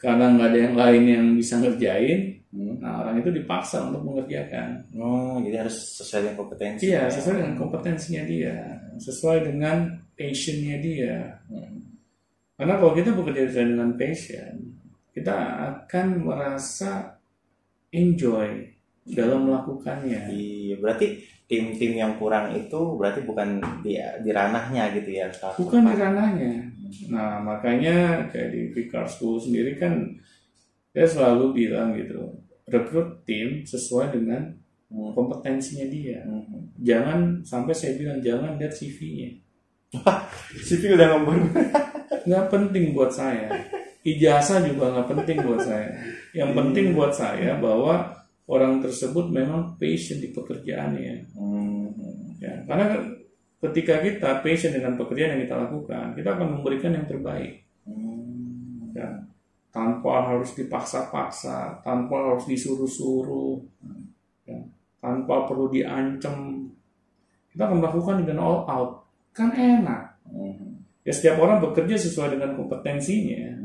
[0.01, 2.79] Karena nggak ada yang lain yang bisa ngerjain, Hmm.
[2.79, 4.79] nah orang itu dipaksa untuk mengerjakan.
[4.95, 6.83] Oh, jadi harus sesuai dengan kompetensi.
[6.87, 7.11] Iya, ya?
[7.11, 8.57] sesuai dengan kompetensinya dia,
[8.95, 9.77] sesuai dengan
[10.15, 11.17] passionnya dia.
[12.55, 14.55] Karena kalau kita bekerja dengan passion,
[15.15, 15.37] kita
[15.71, 17.23] akan merasa
[17.95, 18.67] enjoy
[19.07, 20.35] dalam melakukannya.
[20.35, 25.31] Iya, berarti tim-tim yang kurang itu berarti bukan di di ranahnya gitu ya.
[25.31, 25.55] Kak?
[25.61, 26.53] Bukan di ranahnya.
[27.15, 30.19] Nah, makanya kayak di Vicar School sendiri kan
[30.95, 32.35] dia selalu bilang gitu,
[32.67, 34.55] rekrut tim sesuai dengan
[34.95, 35.11] Hmm.
[35.11, 36.23] kompetensinya dia.
[36.23, 36.71] Hmm.
[36.79, 39.31] Jangan sampai saya bilang jangan lihat CV-nya.
[40.71, 41.51] CV udah ngembun.
[42.31, 43.51] nggak penting buat saya.
[44.05, 45.89] Ijazah juga nggak penting buat saya.
[46.37, 48.13] Yang penting buat saya bahwa
[48.45, 51.33] orang tersebut memang passion di pekerjaannya.
[51.33, 51.89] Hmm.
[52.37, 53.01] Ya, karena
[53.65, 57.65] ketika kita passion dengan pekerjaan yang kita lakukan, kita akan memberikan yang terbaik.
[57.89, 58.93] Hmm.
[58.93, 59.25] Ya,
[59.73, 63.65] tanpa harus dipaksa-paksa, tanpa harus disuruh-suruh,
[64.45, 64.61] ya,
[65.01, 66.69] tanpa perlu diancam.
[67.49, 68.91] Kita akan melakukan dengan all out.
[69.33, 70.21] Kan enak.
[70.29, 70.85] Hmm.
[71.05, 73.64] Ya setiap orang bekerja sesuai dengan kompetensinya.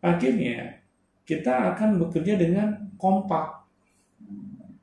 [0.00, 0.80] Akhirnya
[1.28, 3.62] kita akan bekerja dengan kompak.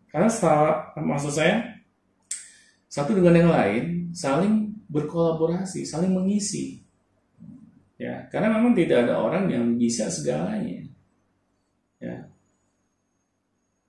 [0.08, 1.78] Karena setelah, maksud saya
[2.88, 3.84] satu dengan yang lain
[4.16, 6.82] saling berkolaborasi, saling mengisi.
[7.98, 10.86] Ya, karena memang tidak ada orang yang bisa segalanya.
[11.98, 12.30] Ya.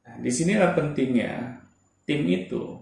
[0.08, 1.60] Nah, di sinilah pentingnya
[2.08, 2.80] tim itu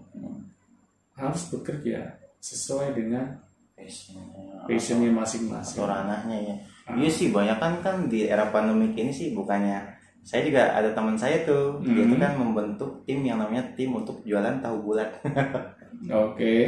[1.19, 3.35] harus bekerja sesuai dengan
[3.75, 4.65] Passionnya.
[4.65, 5.75] passionnya masing-masing.
[5.77, 6.55] atau ranahnya ya.
[6.87, 11.15] Iya sih, banyak kan kan di era pandemik ini sih bukannya saya juga ada teman
[11.15, 12.11] saya tuh, dia Hmm.
[12.11, 15.07] tuh kan membentuk tim yang namanya tim untuk jualan tahu bulat.
[16.27, 16.67] Oke.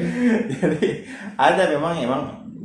[0.50, 1.04] Jadi
[1.36, 2.22] ada memang emang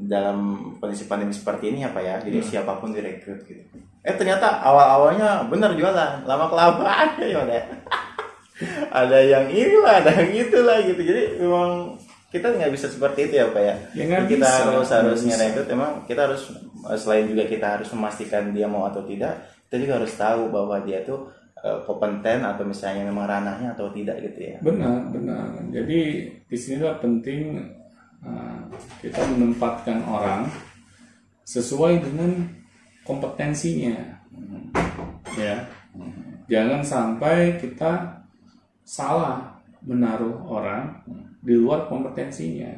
[0.07, 0.38] dalam
[0.79, 2.47] kondisi pandemi seperti ini apa ya, jadi Hmm.
[2.47, 3.62] siapa pun direkrut gitu.
[4.03, 7.62] Eh ternyata awal-awalnya bener jualan, lama kelamaan ya udah.
[9.03, 11.03] ada yang inilah, ada yang itulah gitu.
[11.03, 11.99] Jadi memang
[12.35, 13.75] kita nggak bisa seperti itu ya pak ya.
[13.94, 16.51] Ya, kita bisa, harus harus ngerekrut, emang kita harus
[16.90, 19.38] eh, selain juga kita harus memastikan dia mau atau tidak,
[19.70, 21.31] kita juga harus tahu bahwa dia tuh
[21.62, 24.57] eh, kompeten atau misalnya memang ranahnya atau tidak gitu ya.
[24.59, 25.47] Benar, benar.
[25.70, 27.70] Jadi di sinilah penting
[28.27, 28.66] uh,
[28.99, 30.51] kita menempatkan orang
[31.47, 32.51] sesuai dengan
[33.07, 33.94] kompetensinya.
[35.38, 35.70] Ya.
[36.51, 38.20] Jangan sampai kita
[38.83, 41.05] salah menaruh orang
[41.44, 42.72] di luar kompetensinya.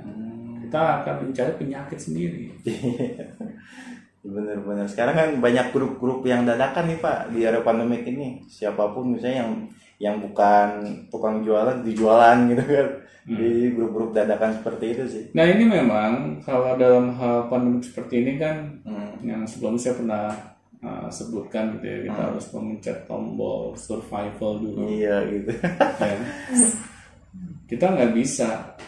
[0.66, 2.50] kita akan mencari penyakit sendiri.
[4.26, 4.90] Bener-bener.
[4.90, 8.42] Sekarang kan banyak grup-grup yang dadakan nih Pak di era pandemik ini.
[8.50, 9.52] Siapa pun misalnya yang
[9.96, 12.88] yang bukan tukang jualan dijualan gitu kan.
[13.26, 15.24] Di grup-grup dadakan seperti itu sih.
[15.38, 19.22] Nah ini memang kalau dalam hal pandemi seperti ini kan Hmm.
[19.22, 20.26] yang sebelumnya saya pernah
[20.83, 24.83] uh, sebutkan gitu ya kita harus memencet tombol survival dulu.
[24.90, 25.55] Iya gitu.
[25.55, 26.18] ya.
[27.66, 28.79] Kita nggak bisa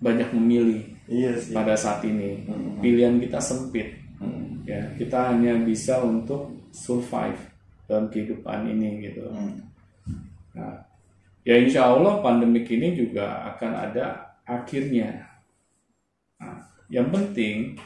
[0.00, 1.52] banyak memilih iya sih.
[1.52, 2.44] pada saat ini.
[2.80, 4.00] Pilihan kita sempit.
[4.20, 4.64] Hmm.
[4.64, 7.38] Ya kita hanya bisa untuk survive
[7.84, 9.28] dalam kehidupan ini gitu.
[9.28, 9.60] Hmm.
[10.56, 10.84] Nah,
[11.44, 15.28] ya insya Allah pandemik ini juga akan ada akhirnya.
[16.40, 17.76] Nah, yang penting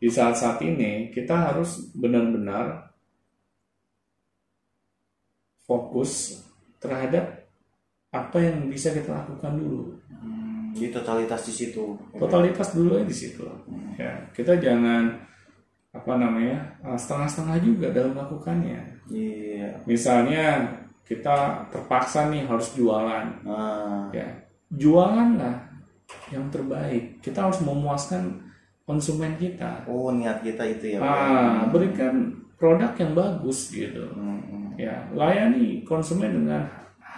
[0.00, 2.92] di saat-saat ini kita harus benar-benar
[5.68, 6.42] fokus
[6.80, 7.39] terhadap
[8.10, 9.94] apa yang bisa kita lakukan dulu.
[10.10, 11.94] Hmm, totalitas di situ.
[12.14, 13.46] Totalitas dulu di situ.
[13.94, 15.14] Ya, kita jangan
[15.90, 18.78] apa namanya eh, setengah-setengah juga dalam melakukannya.
[19.10, 19.70] Iya.
[19.86, 20.66] Misalnya
[21.06, 24.26] kita terpaksa nih harus jualan, Ah, ya
[24.70, 25.66] jualanlah
[26.30, 27.18] yang terbaik.
[27.18, 28.38] Kita harus memuaskan
[28.86, 29.86] konsumen kita.
[29.86, 30.98] oh niat kita itu ya.
[31.02, 34.06] Ah, berikan produk yang bagus gitu.
[34.14, 34.68] Hmm, hmm.
[34.78, 36.62] Ya, layani konsumen dengan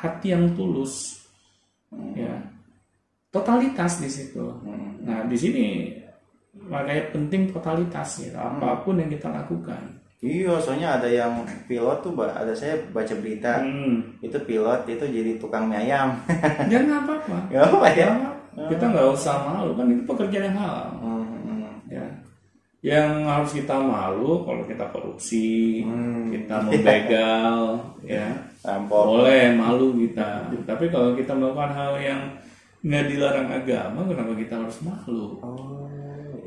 [0.02, 1.22] hati yang tulus.
[2.18, 2.34] Ya,
[3.30, 4.42] totalitas di situ.
[4.42, 4.98] Hmm.
[5.06, 5.66] Nah, di sini
[6.66, 8.34] makanya penting totalitas ya.
[8.36, 10.02] Apa pun yang kita lakukan.
[10.22, 14.18] Iya, soalnya ada yang pilot tuh, ada saya baca berita Hmm.
[14.22, 16.14] itu pilot itu jadi tukang mie ayam.
[16.72, 17.36] Ya nggak apa-apa.
[17.50, 18.10] Gak apa ya?
[18.10, 18.68] Nggak apa-apa.
[18.70, 20.88] Kita nggak usah malu kan itu pekerjaan yang halal.
[21.02, 21.74] Hmm, hmm.
[21.90, 22.06] ya
[22.82, 26.34] yang harus kita malu kalau kita korupsi Hmm.
[26.34, 28.26] kita membegal ya
[28.62, 29.02] Rampok.
[29.18, 32.20] boleh malu kita tapi kalau kita melakukan hal yang
[32.82, 35.86] nggak dilarang agama kenapa kita harus malu Oh.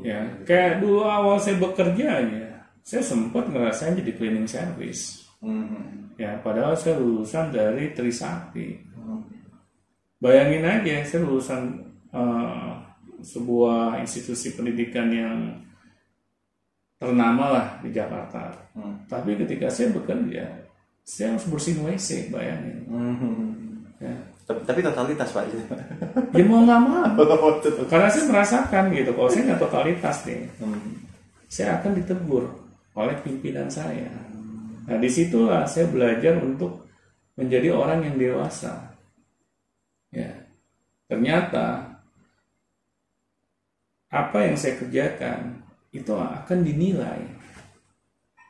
[0.00, 2.48] ya kayak dulu awal saya bekerja ya
[2.80, 6.08] saya sempat ngerasain jadi cleaning service Hmm.
[6.16, 8.80] ya padahal saya lulusan dari Trisakti
[10.16, 11.62] bayangin aja saya lulusan
[12.10, 12.70] eh,
[13.20, 15.36] sebuah institusi pendidikan yang
[16.96, 19.04] ternama lah di Jakarta Hmm.
[19.04, 20.44] tapi ketika saya bekerja
[21.06, 23.86] saya harus bersihin WC bayangin Hmm.
[24.02, 24.10] ya,
[24.46, 25.44] Tapi, tapi totalitas Pak
[26.34, 27.06] ya mau nggak mau
[27.90, 31.06] karena saya merasakan gitu kalau saya nggak totalitas nih Hmm.
[31.46, 32.44] saya akan ditegur
[32.96, 34.08] oleh pimpinan saya.
[34.88, 36.88] Nah, di situlah saya belajar untuk
[37.36, 38.96] menjadi orang yang dewasa.
[40.08, 40.32] Ya,
[41.04, 41.92] ternyata
[44.08, 45.60] apa yang saya kerjakan
[45.92, 47.20] itu akan dinilai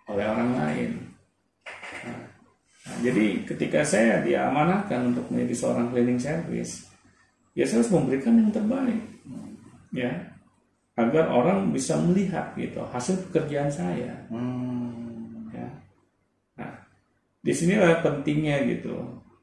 [0.07, 0.91] oleh orang lain.
[3.05, 6.89] Jadi ketika saya diamanahkan untuk menjadi seorang cleaning service,
[7.53, 9.03] ya saya harus memberikan yang terbaik,
[9.93, 10.13] ya
[10.97, 14.17] agar orang bisa melihat gitu hasil pekerjaan saya.
[14.33, 15.45] Hmm.
[15.53, 15.69] Ya.
[16.57, 16.73] Nah,
[17.45, 18.97] di sinilah pentingnya gitu.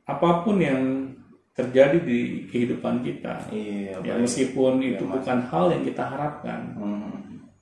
[0.10, 1.14] Apa pun yang
[1.54, 4.02] terjadi di kehidupan kita, Iya.
[4.02, 5.22] ya meskipun Iya, itu Mas.
[5.22, 7.14] bukan hal yang kita harapkan, Hmm.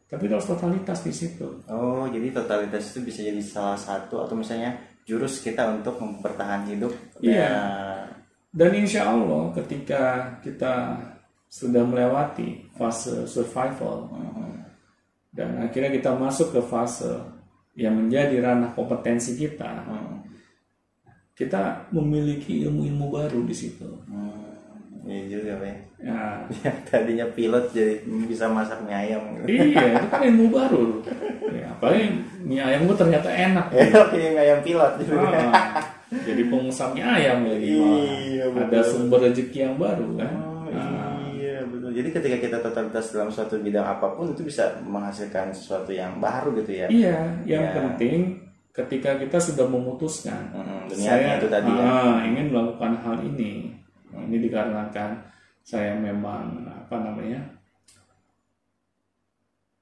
[0.08, 1.60] tapi harus totalitas di situ.
[1.68, 4.72] Oh, jadi totalitas itu bisa jadi salah satu atau misalnya
[5.12, 6.96] jurus kita untuk mempertahankan hidup.
[7.20, 7.36] Iya.
[7.36, 7.56] Ya.
[8.52, 10.96] Dan insya Allah ketika kita
[11.52, 14.08] sudah melewati fase survival
[15.32, 17.12] dan akhirnya kita masuk ke fase
[17.76, 20.20] yang menjadi ranah kompetensi kita, Hmm.
[21.32, 23.88] kita memiliki ilmu-ilmu baru di situ.
[24.08, 24.52] Hmm.
[25.08, 25.76] Iya juga ya.
[26.04, 26.22] Ya,
[26.68, 29.24] Yang tadinya pilot jadi bisa masak mie ayam.
[29.48, 30.84] iya, itu kan ilmu baru.
[31.82, 32.06] Ya, apalagi
[32.40, 33.66] mie ayam gue ternyata enak.
[33.74, 35.14] Ya, kayak mie ayam pilot gitu.
[35.18, 35.82] Ah,
[36.14, 37.74] jadi pengusaha mie ayam lagi.
[37.74, 40.34] Iya, Ada sumber rezeki yang baru kan.
[40.38, 41.90] Oh, Ah, iya betul.
[41.92, 46.54] Jadi ketika kita totalitas dalam suatu bidang apa pun itu bisa menghasilkan sesuatu yang baru
[46.56, 46.88] gitu ya.
[46.88, 47.72] Iya, yang Ya.
[47.74, 48.40] penting
[48.72, 51.84] ketika kita sudah memutuskan Mm, saya niatnya itu tadi ya.
[51.84, 53.74] ah, ingin melakukan hal ini.
[54.12, 55.12] Ini dikarenakan
[55.62, 57.42] saya memang apa namanya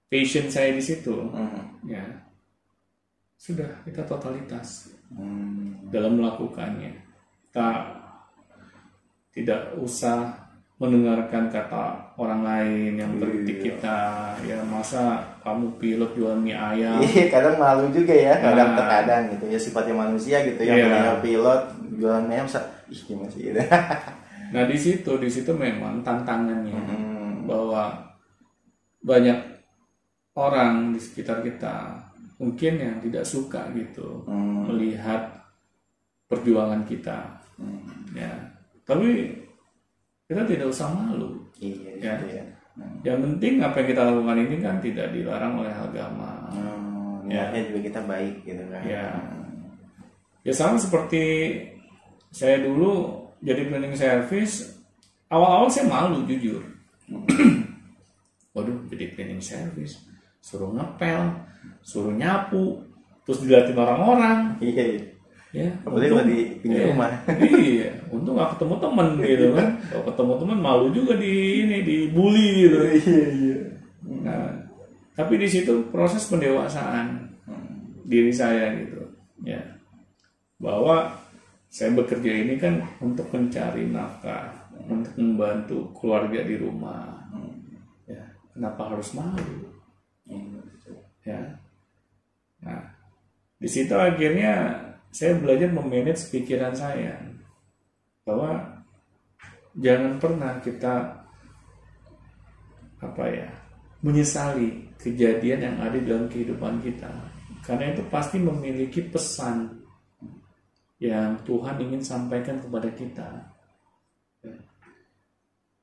[0.10, 1.14] passion saya di situ.
[1.14, 2.04] Mm, Ya,
[3.36, 5.90] sudah kita totalitas mm.
[5.90, 6.92] dalam melakukannya.
[7.48, 7.68] Kita
[9.32, 10.34] tidak usah
[10.80, 13.66] mendengarkan kata orang lain yang mengkritik Iya.
[13.68, 14.00] kita.
[14.48, 17.04] Ya masa kamu pilot jual mie ayam?
[17.04, 18.78] Iya kadang malu juga ya kadang Nah.
[18.80, 21.20] terkadang gitu ya sifatnya manusia gitu yang Iya.
[21.20, 21.62] pilot
[22.00, 22.48] jualan mie ayam
[22.88, 23.60] ih gimana sih gitu.
[24.56, 27.46] Nah di situ di situ memang tantangannya Hmm.
[27.46, 27.92] bahwa
[29.04, 29.36] banyak
[30.40, 32.00] orang di sekitar kita
[32.40, 34.72] mungkin yang tidak suka gitu Hmm.
[34.72, 35.28] melihat
[36.26, 37.20] perjuangan kita.
[37.60, 37.84] Hmm.
[38.16, 38.32] Ya,
[38.88, 39.36] tapi
[40.26, 41.36] kita tidak usah malu.
[41.60, 42.14] Iya Ya.
[42.16, 42.44] gitu ya.
[43.04, 46.48] Yang penting apa yang kita lakukan ini kan tidak dilarang oleh agama.
[46.56, 47.52] Hmm, Ya.
[47.52, 49.06] juga kita baik gitu kan Ya.
[50.40, 51.52] Ya sama seperti
[52.32, 54.80] saya dulu jadi cleaning service,
[55.28, 56.64] awal-awal saya malu jujur.
[58.56, 60.00] Waduh, jadi cleaning service,
[60.40, 61.22] suruh ngepel,
[61.82, 62.80] suruh nyapu,
[63.24, 64.56] terus dilihatin orang-orang.
[64.60, 65.04] iya iya
[65.50, 66.88] Ya, apalagi kalau di pinggir Iya.
[66.94, 67.10] rumah
[67.42, 69.68] iya, untung gak ketemu temen gitu kan.
[69.90, 71.34] Kalau ketemu temen malu juga di
[71.66, 72.78] ini dibully gitu.
[72.86, 73.58] iya iya
[74.22, 74.54] Nah,
[75.18, 77.34] tapi di situ proses pendewasaan
[78.06, 79.02] diri saya gitu,
[79.42, 79.58] ya,
[80.58, 81.18] bahwa
[81.66, 84.54] saya bekerja ini kan untuk mencari nafkah,
[84.86, 87.26] untuk membantu keluarga di rumah.
[88.06, 88.22] Ya,
[88.54, 89.79] kenapa harus malu?
[91.26, 91.42] Ya,
[92.62, 92.82] nah,
[93.60, 94.78] di situ akhirnya
[95.10, 97.18] saya belajar memanage pikiran saya
[98.26, 98.82] bahwa
[99.78, 101.26] jangan pernah kita
[103.00, 103.50] apa ya
[104.00, 107.12] menyesali kejadian yang ada dalam kehidupan kita.
[107.64, 109.68] Karena itu pasti memiliki pesan
[111.00, 113.30] yang Tuhan ingin sampaikan kepada kita.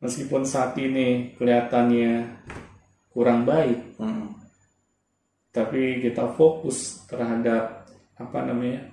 [0.00, 2.24] Meskipun saat ini kelihatannya
[3.12, 4.28] kurang baik Hmm.
[5.56, 7.88] tapi kita fokus terhadap
[8.20, 8.92] apa namanya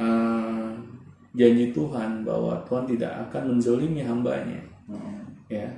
[0.00, 0.70] eh,
[1.36, 4.60] janji Tuhan bahwa Tuhan tidak akan menzolimi hambanya.
[4.88, 5.22] Hmm.
[5.52, 5.68] ya.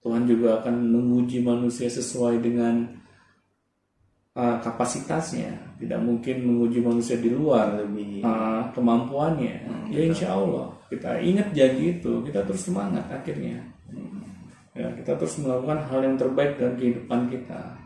[0.00, 2.88] Tuhan juga akan menguji manusia sesuai dengan
[4.32, 5.76] uh, kapasitasnya.
[5.76, 9.54] Tidak mungkin menguji manusia di luar lebih uh, kemampuannya.
[9.92, 10.72] Ya insya Allah.
[10.88, 13.60] Kita ingat janji itu kita terus semangat akhirnya
[14.76, 17.80] ya kita terus melakukan hal yang terbaik dalam kehidupan kita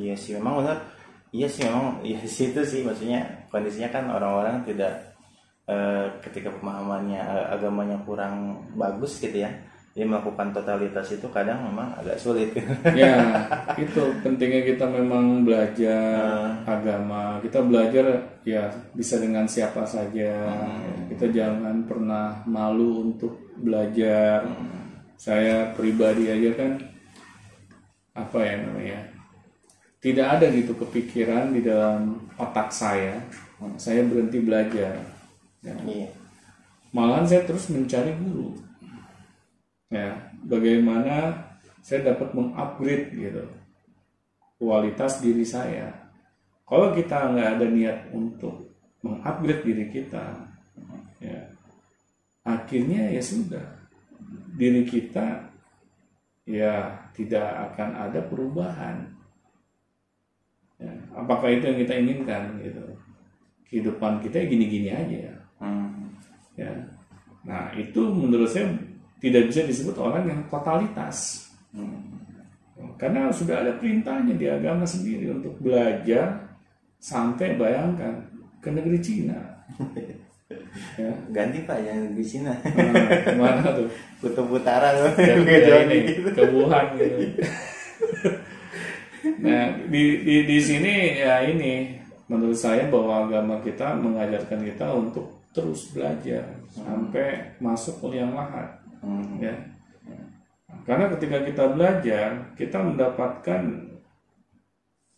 [0.00, 0.78] Iya sih memang benar.
[1.30, 5.14] Iya sih memang iya di situ sih maksudnya kondisinya kan orang-orang tidak
[5.66, 9.50] eh, ketika pemahamannya eh, agamanya kurang bagus gitu ya.
[9.90, 12.54] Dia melakukan totalitas itu kadang memang agak sulit.
[13.00, 13.42] ya
[13.74, 17.42] itu pentingnya kita memang belajar agama.
[17.42, 20.46] Kita belajar ya bisa dengan siapa saja.
[21.10, 24.46] Kita jangan pernah malu untuk belajar.
[25.18, 26.72] Saya pribadi aja kan
[28.10, 29.00] apa ya namanya
[30.00, 33.20] tidak ada gitu kepikiran di dalam otak saya
[33.76, 34.96] saya berhenti belajar.
[35.60, 35.76] Ya.
[35.84, 36.08] Iya.
[36.96, 38.56] malahan saya terus mencari guru
[39.90, 40.14] ya
[40.46, 41.34] bagaimana
[41.82, 43.44] saya dapat mengupgrade gitu
[44.60, 45.88] kualitas diri saya.
[46.68, 48.70] Kalau kita nggak ada niat untuk
[49.02, 50.46] mengupgrade diri kita
[51.18, 51.40] ya
[52.46, 53.66] akhirnya ya sudah.
[54.54, 55.48] Diri kita
[56.44, 59.08] ya tidak akan ada perubahan.
[60.80, 62.84] Ya, apakah itu yang kita inginkan gitu?
[63.68, 65.40] Kehidupan kita ya gini-gini aja.
[65.60, 66.16] Hmm.
[66.56, 66.72] ya
[67.44, 68.72] nah itu menurut saya
[69.20, 71.48] tidak bisa disebut orang yang totalitas.
[72.96, 76.56] Karena sudah ada perintahnya di agama sendiri untuk belajar
[77.00, 78.24] sampai bayangkan
[78.60, 79.38] ke negeri Cina.
[80.98, 81.14] Ya.
[81.30, 82.50] Ganti Pak yang di sini.
[82.50, 82.58] nah,
[83.22, 83.86] ke mana tuh?
[84.20, 85.22] Kutub Utara tuh.
[85.22, 87.38] ya, ya ini ke Wuhan gitu.
[89.46, 91.94] Nah di, di di sini ya ini
[92.26, 99.40] menurut saya bahwa agama kita mengajarkan kita untuk terus belajar sampai masuk kuliah lahat Hmm.
[99.40, 99.56] ya
[100.84, 103.62] karena ketika kita belajar kita mendapatkan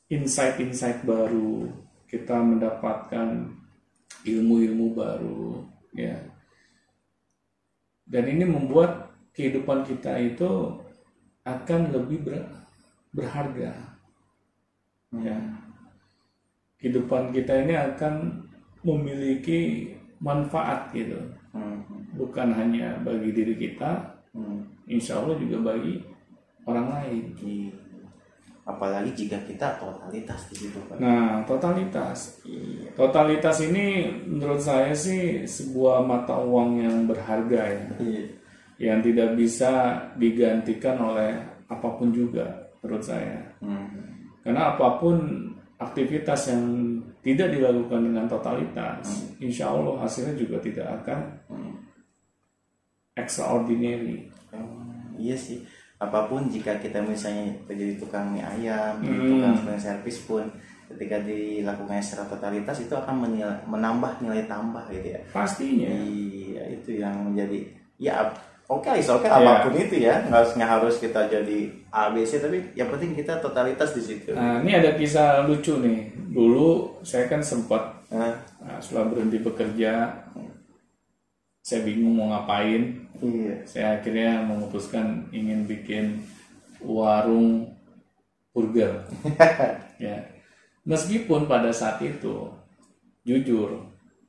[0.07, 1.67] insight-insight baru
[2.07, 3.51] kita mendapatkan
[4.23, 5.67] ilmu-ilmu baru
[5.97, 6.15] ya
[8.07, 10.79] dan ini membuat kehidupan kita itu
[11.43, 12.51] akan lebih ber-
[13.11, 13.75] berharga
[15.27, 15.37] ya
[16.79, 18.47] kehidupan kita ini akan
[18.87, 19.91] memiliki
[20.23, 21.42] manfaat gitu Hmm.
[22.13, 24.65] Bukan hanya bagi diri kita Hmm.
[24.89, 26.01] insya Allah juga bagi
[26.65, 27.73] orang lain Iya.
[28.63, 30.97] Apalagi jika kita totalitas di situ Pak.
[30.97, 32.95] nah totalitas Iya.
[32.95, 38.25] totalitas ini menurut saya sih sebuah mata uang yang berharga ya Iya.
[38.81, 39.73] yang tidak bisa
[40.17, 41.37] digantikan oleh
[41.67, 42.47] apa pun juga
[42.81, 43.85] menurut saya Hmm.
[44.41, 45.19] karena apa pun
[45.77, 46.65] aktivitas yang
[47.21, 49.03] tidak dilakukan dengan totalitas
[49.39, 51.21] insya Allah hasilnya juga tidak akan
[53.15, 55.65] extraordinary Hmm, iya sih.
[55.97, 59.25] Apa pun jika kita misalnya terjadi tukang mie ayam, Hmm.
[59.25, 60.45] tukang tukang servis pun,
[60.93, 65.21] ketika dilakukannya secara totalitas itu akan menil- menambah nilai tambah gitu ya.
[65.33, 67.65] pastinya Iya itu yang menjadi
[67.97, 68.29] ya
[68.69, 69.41] oke okay, oke Iya.
[69.41, 71.59] apa pun itu ya nggak harus nggak harus kita jadi
[71.89, 74.37] A B C tapi yang penting kita totalitas di situ.
[74.37, 76.13] Nah, ini ada kisah lucu nih.
[76.29, 78.29] Dulu saya kan sempat Nah,
[78.61, 80.13] nah, setelah berhenti bekerja,
[81.63, 83.55] saya bingung mau ngapain Iya.
[83.65, 86.27] saya akhirnya memutuskan ingin bikin
[86.83, 87.71] warung
[88.51, 89.07] burger
[90.03, 90.19] ya
[90.83, 92.51] meskipun pada saat itu
[93.23, 93.79] jujur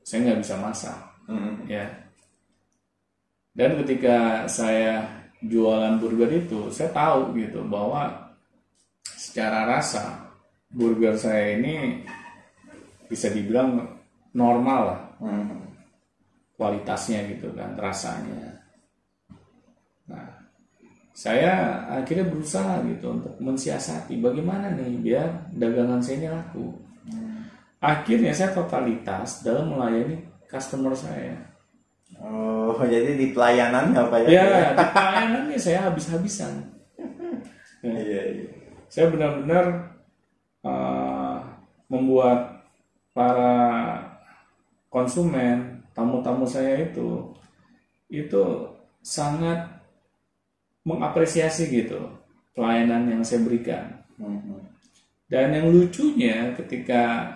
[0.05, 1.71] saya nggak bisa masak Mm.
[1.71, 1.87] ya
[3.55, 5.07] dan ketika saya
[5.39, 8.11] jualan burger itu saya tahu gitu bahwa
[9.15, 10.27] secara rasa
[10.67, 12.03] burger saya ini
[13.07, 13.87] bisa dibilang
[14.35, 15.62] normal lah Mm.
[16.57, 18.61] Kualitasnya gitu kan rasanya
[20.09, 20.27] nah
[21.13, 26.65] saya akhirnya berusaha gitu untuk mensiasati bagaimana nih biar dagangan saya ini laku
[27.83, 31.53] akhirnya saya totalitas dalam melayani customer saya
[32.23, 34.27] Oh, jadi di pelayanannya apa ya?
[34.31, 34.43] ya
[34.77, 36.71] di pelayanannya saya habis-habisan
[37.83, 37.99] Iya,
[38.31, 38.47] iya.
[38.87, 39.91] saya benar-benar
[40.63, 41.35] uh,
[41.91, 42.63] membuat
[43.11, 43.59] para
[44.87, 47.33] konsumen tamu-tamu saya itu
[48.09, 48.43] itu
[49.01, 49.65] sangat
[50.83, 51.99] mengapresiasi gitu
[52.53, 54.59] pelayanan yang saya berikan Mhm.
[55.25, 57.33] dan yang lucunya ketika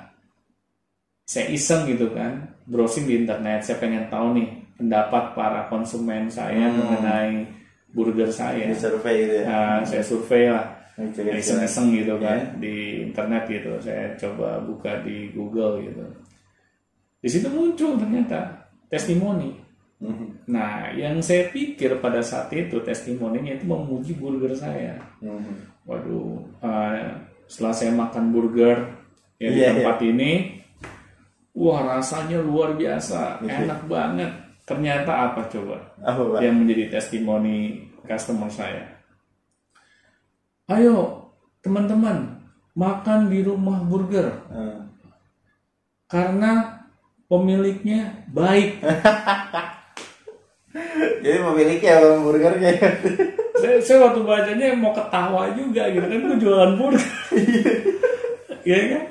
[1.26, 6.70] saya iseng gitu kan browsing di internet saya pengen tahu nih pendapat para konsumen saya
[6.70, 6.78] Hmm.
[6.78, 7.34] mengenai
[7.92, 9.46] burger saya Di survei gitu ya.
[9.48, 10.66] Nah, saya survei lah
[11.34, 12.60] iseng-iseng gitu kan Iya.
[12.62, 12.76] di
[13.10, 16.06] internet gitu saya coba buka di Google gitu
[17.28, 19.68] di situ muncul ternyata testimoni.
[19.98, 20.46] Mhm.
[20.48, 24.96] nah yang saya pikir pada saat itu testimoninya itu memuji burger saya.
[25.20, 25.84] Mhm.
[25.84, 27.12] waduh eh,
[27.52, 28.78] setelah saya makan burger
[29.42, 30.32] ya di Iya, tempat ini
[31.58, 33.42] wah rasanya luar biasa.
[33.44, 33.66] Iya.
[33.66, 34.32] enak banget.
[34.68, 35.80] Ternyata apa coba?
[36.44, 38.84] Yang menjadi testimoni customer saya.
[40.70, 41.26] Ayo
[41.64, 42.38] teman-teman
[42.78, 44.28] makan di rumah burger.
[46.06, 46.77] Karena
[47.28, 48.80] pemiliknya baik.
[51.24, 52.72] Jadi memiliki abang burgernya.
[53.58, 57.08] saya, saya waktu bacanya mau ketawa juga gitu kan gue jualan burger.
[58.68, 59.04] Iya kan?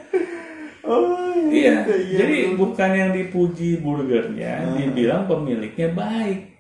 [0.84, 1.88] Oh, Iya.
[1.88, 2.16] iya.
[2.20, 6.55] Jadi bukan yang dipuji burgernya, dibilang pemiliknya baik.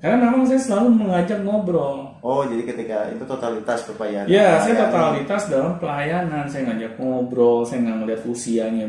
[0.00, 0.08] Oh.
[0.08, 2.08] Karena memang saya selalu mengajak ngobrol.
[2.24, 4.32] Oh, jadi ketika itu totalitas pelayanan.
[4.32, 6.48] Ya, saya totalitas dalam pelayanan.
[6.48, 8.88] Saya ngajak ngobrol, saya nggak ngeliat usianya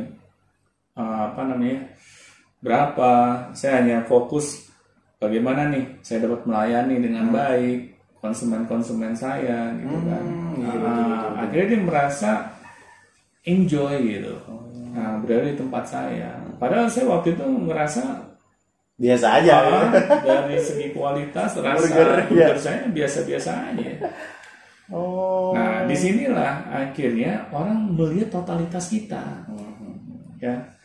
[0.96, 1.92] uh, apa namanya
[2.64, 3.12] berapa.
[3.52, 4.72] Saya hanya fokus
[5.20, 7.92] bagaimana nih saya dapat melayani dengan baik
[8.24, 10.24] konsumen-konsumen saya, gitu kan.
[10.24, 11.32] Hmm, iya, Ah, betul, betul, betul.
[11.42, 12.32] akhirnya dia merasa
[13.44, 14.36] enjoy gitu.
[14.92, 16.32] Nah, berada di tempat saya.
[16.62, 18.31] Padahal saya waktu itu ngerasa
[19.02, 19.54] Biasa aja.
[19.66, 19.90] ah,
[20.22, 22.54] dari segi kualitas rasa Burger, burger, ya.
[22.54, 23.92] saya biasa-biasa aja.
[24.94, 25.58] Oh.
[25.58, 29.42] Nah, di sinilah akhirnya orang melihat totalitas kita.
[30.38, 30.78] Ya,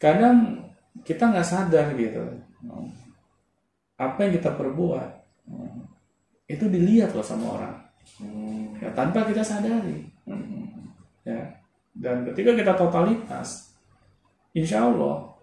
[0.00, 0.70] kadang
[1.04, 2.24] kita nggak sadar gitu.
[4.00, 5.10] Apa yang kita perbuat
[6.48, 7.74] itu dilihat loh sama orang.
[8.22, 8.72] Hmm.
[8.80, 10.08] Ya, tanpa kita sadari.
[11.28, 11.60] Ya,
[11.92, 13.76] dan ketika kita totalitas,
[14.56, 15.33] insya Allah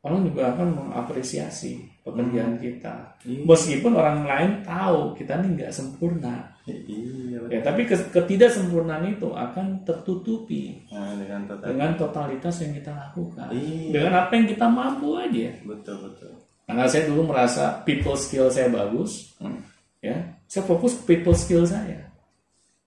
[0.00, 3.20] orang juga akan mengapresiasi pekerjaan kita.
[3.22, 3.44] Iya.
[3.44, 6.56] Meskipun orang lain tahu kita ini nggak sempurna.
[6.64, 7.36] Iya.
[7.36, 7.50] betul.
[7.50, 11.66] Ya, tapi ke- ketidaksempurnaan itu akan tertutupi Nah, dengan total.
[11.68, 13.48] dengan totalitas yang kita lakukan.
[13.50, 13.90] Iya.
[13.90, 15.48] Dengan apa yang kita mampu aja.
[15.60, 16.32] Betul betul.
[16.64, 19.58] Karena saya dulu merasa people skill saya bagus, Hmm.
[19.98, 22.08] ya, saya fokus people skill saya.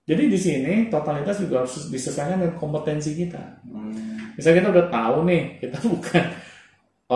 [0.04, 3.40] Jadi di sini totalitas juga harus disesuaikan dengan kompetensi kita.
[3.64, 4.34] Hmm.
[4.34, 6.24] Misalnya kita udah tahu nih, kita bukan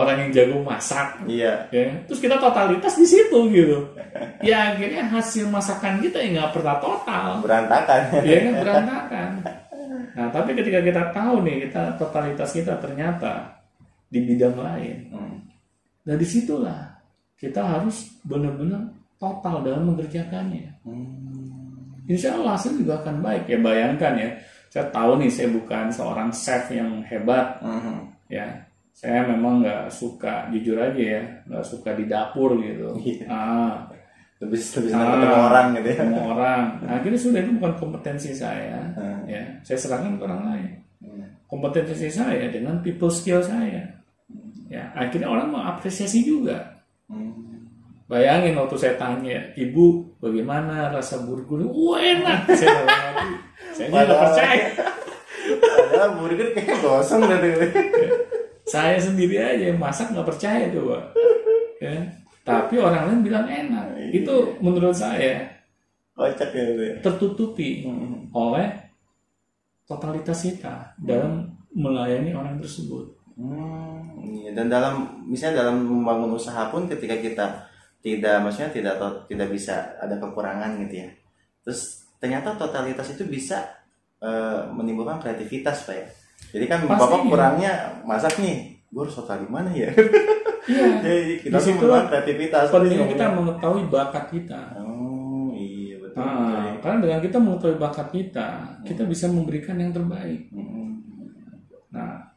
[0.04, 1.66] orang yang jago masak, Iya.
[1.74, 3.78] ya, terus kita totalitas di situ gitu.
[4.42, 7.42] Ya akhirnya hasil masakan kita ya nggak pernah total.
[7.42, 8.00] Berantakan.
[8.22, 9.30] Iya kan berantakan.
[10.18, 13.62] Nah, tapi ketika kita tahu nih kita totalitas kita ternyata
[14.10, 14.96] di bidang lain.
[15.14, 15.36] Hmm.
[16.08, 16.98] Nah, di situlah
[17.38, 20.82] kita harus benar-benar total dalam mengerjakannya.
[20.82, 22.02] Hmm.
[22.10, 23.46] Insya Allah hasil juga akan baik.
[23.46, 24.28] Ya bayangkan ya,
[24.72, 27.62] saya tahu nih saya bukan seorang chef yang hebat.
[27.62, 28.10] Hmm.
[28.26, 28.67] Ya,
[28.98, 32.98] saya memang nggak suka jujur aja ya, nggak suka di dapur gitu.
[32.98, 33.26] Iya.
[33.30, 33.74] Ah,
[34.38, 35.96] Lebih lebih Ah, ketemu orang gitu ya.
[35.98, 36.62] ketemu orang.
[36.82, 38.78] Nah, akhirnya sudah itu bukan kompetensi saya.
[38.94, 39.22] Hmm.
[39.26, 40.70] Ya, saya serahkan ke orang lain.
[40.98, 41.26] Hmm.
[41.46, 43.82] Kompetensi saya dengan people skill saya.
[44.66, 46.82] Ya, akhirnya orang mengapresiasi juga.
[47.06, 47.34] Hmm.
[48.06, 51.66] Bayangin waktu saya tanya, ibu bagaimana rasa burger?
[51.66, 52.40] Wah enak.
[52.54, 52.78] saya
[53.74, 54.66] saya Padahal- percaya.
[55.62, 57.62] Padahal burger kayak gosong gitu.
[58.68, 61.00] Saya sendiri aja yang masak nggak percaya coba.
[61.80, 61.96] Ya.
[62.44, 63.96] Tapi orang lain bilang enak.
[64.12, 65.48] Itu menurut saya
[66.18, 66.94] Kocak ya ya.
[66.98, 68.26] tertutupi Hmm.
[68.34, 68.66] oleh
[69.86, 73.06] totalitas kita dalam melayani orang tersebut.
[73.38, 74.50] Hmm, iya.
[74.50, 77.46] Dan dalam misalnya dalam membangun usaha pun ketika kita
[78.02, 81.08] tidak maksudnya tidak atau tidak bisa ada kekurangan gitu ya.
[81.62, 83.62] Terus ternyata totalitas itu bisa
[84.18, 86.06] eh, menimbulkan kreativitas pak ya.
[86.48, 87.00] Jadi kan Pastinya.
[87.04, 87.72] bapak kurangnya
[88.08, 89.92] masak nih, gue harus total di mana ya?
[90.68, 90.84] Iya.
[91.04, 92.64] Jadi kita Di situ menggunakan kreativitas.
[92.72, 94.60] Pentingnya Tadi kita mengetahui bakat kita.
[94.80, 96.20] Oh iya betul.
[96.20, 96.80] Nah, betul.
[96.80, 98.48] karena dengan kita mengetahui bakat kita,
[98.84, 100.48] kita bisa memberikan yang terbaik.
[100.52, 101.04] Hmm.
[101.92, 102.32] Nah,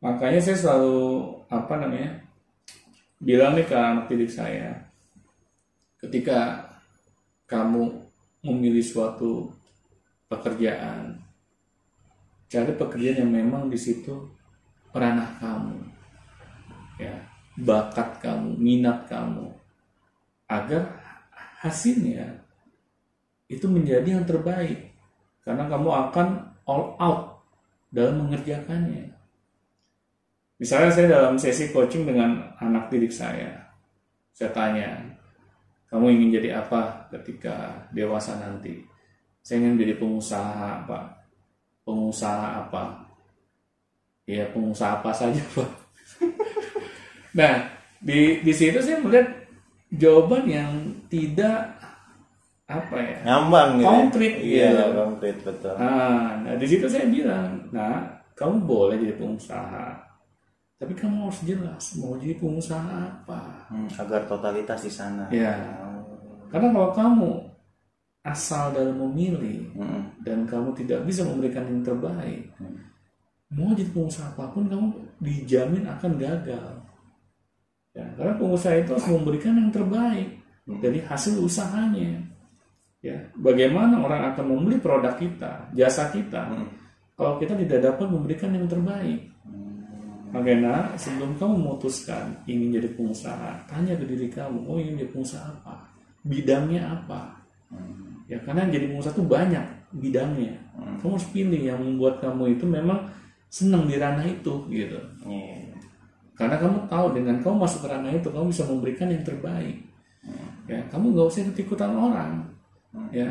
[0.00, 0.98] makanya saya selalu
[1.48, 2.24] apa namanya
[3.18, 4.88] bilang nih ke anak didik saya,
[5.98, 6.68] ketika
[7.48, 8.06] kamu
[8.44, 9.50] memilih suatu
[10.28, 11.27] pekerjaan,
[12.48, 14.16] cari pekerjaan yang memang di situ
[14.96, 15.78] ranah kamu,
[16.96, 17.14] ya
[17.60, 19.52] bakat kamu, minat kamu,
[20.48, 20.96] agar
[21.60, 22.40] hasilnya
[23.52, 24.92] itu menjadi yang terbaik,
[25.44, 26.28] karena kamu akan
[26.64, 27.44] all out
[27.92, 29.12] dalam mengerjakannya.
[30.58, 33.68] Misalnya saya dalam sesi coaching dengan anak didik saya,
[34.34, 34.98] saya tanya,
[35.88, 38.82] kamu ingin jadi apa ketika dewasa nanti?
[39.40, 41.04] Saya ingin jadi pengusaha, Pak.
[41.88, 42.84] Pengusaha apa?
[44.28, 45.70] Ya, pengusaha apa saja, Pak.
[47.32, 47.64] nah,
[48.04, 49.24] di di situ saya melihat
[49.88, 50.72] jawaban yang
[51.08, 51.64] tidak
[52.68, 53.16] apa ya?
[53.24, 53.84] Ngambang gitu.
[53.84, 53.88] ya?
[53.88, 54.84] Konkret, Iya, iya.
[54.92, 55.74] konkret betul.
[55.80, 59.86] Nah, nah di situ saya bilang, nah kamu boleh jadi pengusaha,
[60.76, 63.40] tapi kamu harus jelas mau jadi pengusaha apa.
[63.72, 65.24] Hmm, agar totalitas di sana.
[65.32, 65.56] Ya.
[66.52, 67.30] Karena kalau kamu
[68.28, 70.04] asal dalam memilih Hmm.
[70.22, 72.44] dan kamu tidak bisa memberikan yang terbaik,
[73.48, 74.88] mau jadi pengusaha apa pun kamu
[75.24, 76.68] dijamin akan gagal.
[77.96, 80.28] Ya, karena pengusaha itu harus memberikan yang terbaik
[80.84, 82.20] dari hasil usahanya.
[83.00, 86.68] Ya, bagaimana orang akan membeli produk kita, jasa kita, Hmm.
[87.16, 89.22] kalau kita tidak dapat memberikan yang terbaik.
[90.28, 95.46] Makanya sebelum kamu memutuskan ingin jadi pengusaha, tanya ke diri kamu, oh ingin jadi pengusaha
[95.48, 95.88] apa?
[96.20, 97.32] Bidangnya apa?
[98.28, 99.64] Ya karena jadi pengusaha itu banyak
[99.96, 100.52] bidangnya.
[101.00, 103.08] Kamu harus pilih yang membuat kamu itu memang
[103.48, 105.00] senang di ranah itu gitu.
[105.24, 105.72] Iya.
[106.36, 109.76] Karena kamu tahu dengan kamu masuk ke ranah itu kamu bisa memberikan yang terbaik.
[110.68, 112.44] Ya, kamu nggak usah ikut-ikutan orang.
[113.08, 113.26] Ya.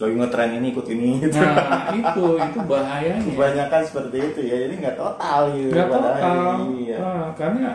[0.00, 1.36] Lagi ngetren ini ikut ini gitu.
[1.36, 3.20] Nah, itu itu bahayanya.
[3.28, 5.68] Kebanyakan seperti itu ya, jadi nggak total gitu.
[5.68, 6.56] nggak total akhirnya.
[6.80, 6.96] Iya.
[6.96, 7.70] Ah, karena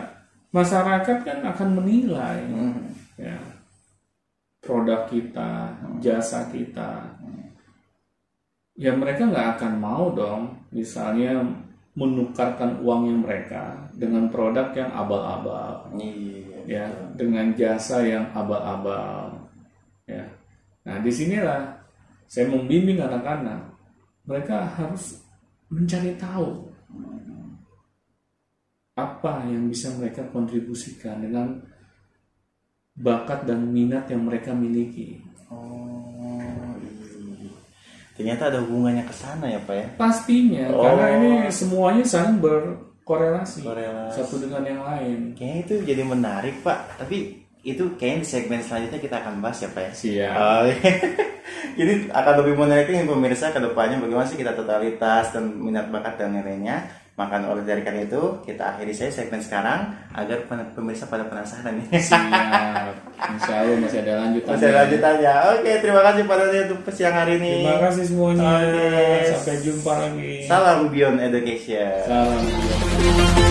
[0.50, 2.90] masyarakat kan akan menilai Hmm.
[3.20, 3.36] ya
[4.58, 7.18] produk kita jasa kita
[8.78, 11.42] ya mereka nggak akan mau dong misalnya
[11.98, 13.64] menukarkan uangnya mereka
[13.98, 15.90] dengan produk yang abal-abal.
[15.98, 16.58] Iya.
[16.70, 16.86] ya
[17.18, 19.34] dengan jasa yang abal-abal.
[20.06, 20.22] Ya.
[20.86, 21.74] Nah di sinilah
[22.30, 23.74] saya membimbing anak-anak.
[24.30, 25.26] Mereka harus
[25.72, 26.70] mencari tahu
[28.94, 31.58] apa yang bisa mereka kontribusikan dengan
[32.98, 35.96] bakat dan minat yang mereka miliki Oh,
[36.76, 37.48] iya.
[38.12, 39.86] Ternyata ada hubungannya ke sana ya, Pak ya?
[39.94, 40.84] pastinya Oh.
[40.84, 44.12] karena ini semuanya saling berkorelasi Korelasi.
[44.12, 47.00] satu dengan yang lain Kayaknya itu jadi menarik, Pak.
[47.00, 47.16] Tapi
[47.62, 49.92] itu kayaknya di segmen selanjutnya kita akan bahas ya, Pak ya?
[49.94, 50.90] siap Oh, iya.
[51.80, 56.18] Ini akan lebih menarik nih pemirsa ke depannya bagaimana sih kita totalitas dan minat bakat
[56.18, 56.90] dan nilainya.
[57.18, 60.38] Maka oleh dari karena itu kita akhiri saya segmen sekarang agar
[60.70, 61.98] pemirsa pada penasaran nih.
[61.98, 65.32] siap insya Allah masih ada lanjutannya Masih lanjutannya.
[65.50, 67.66] Oke, terima kasih pada untuk siang hari ini.
[67.66, 68.86] terima kasih semuanya Oke.
[69.34, 71.90] sampai jumpa lagi Salam Beyond Education.
[72.06, 73.46] salam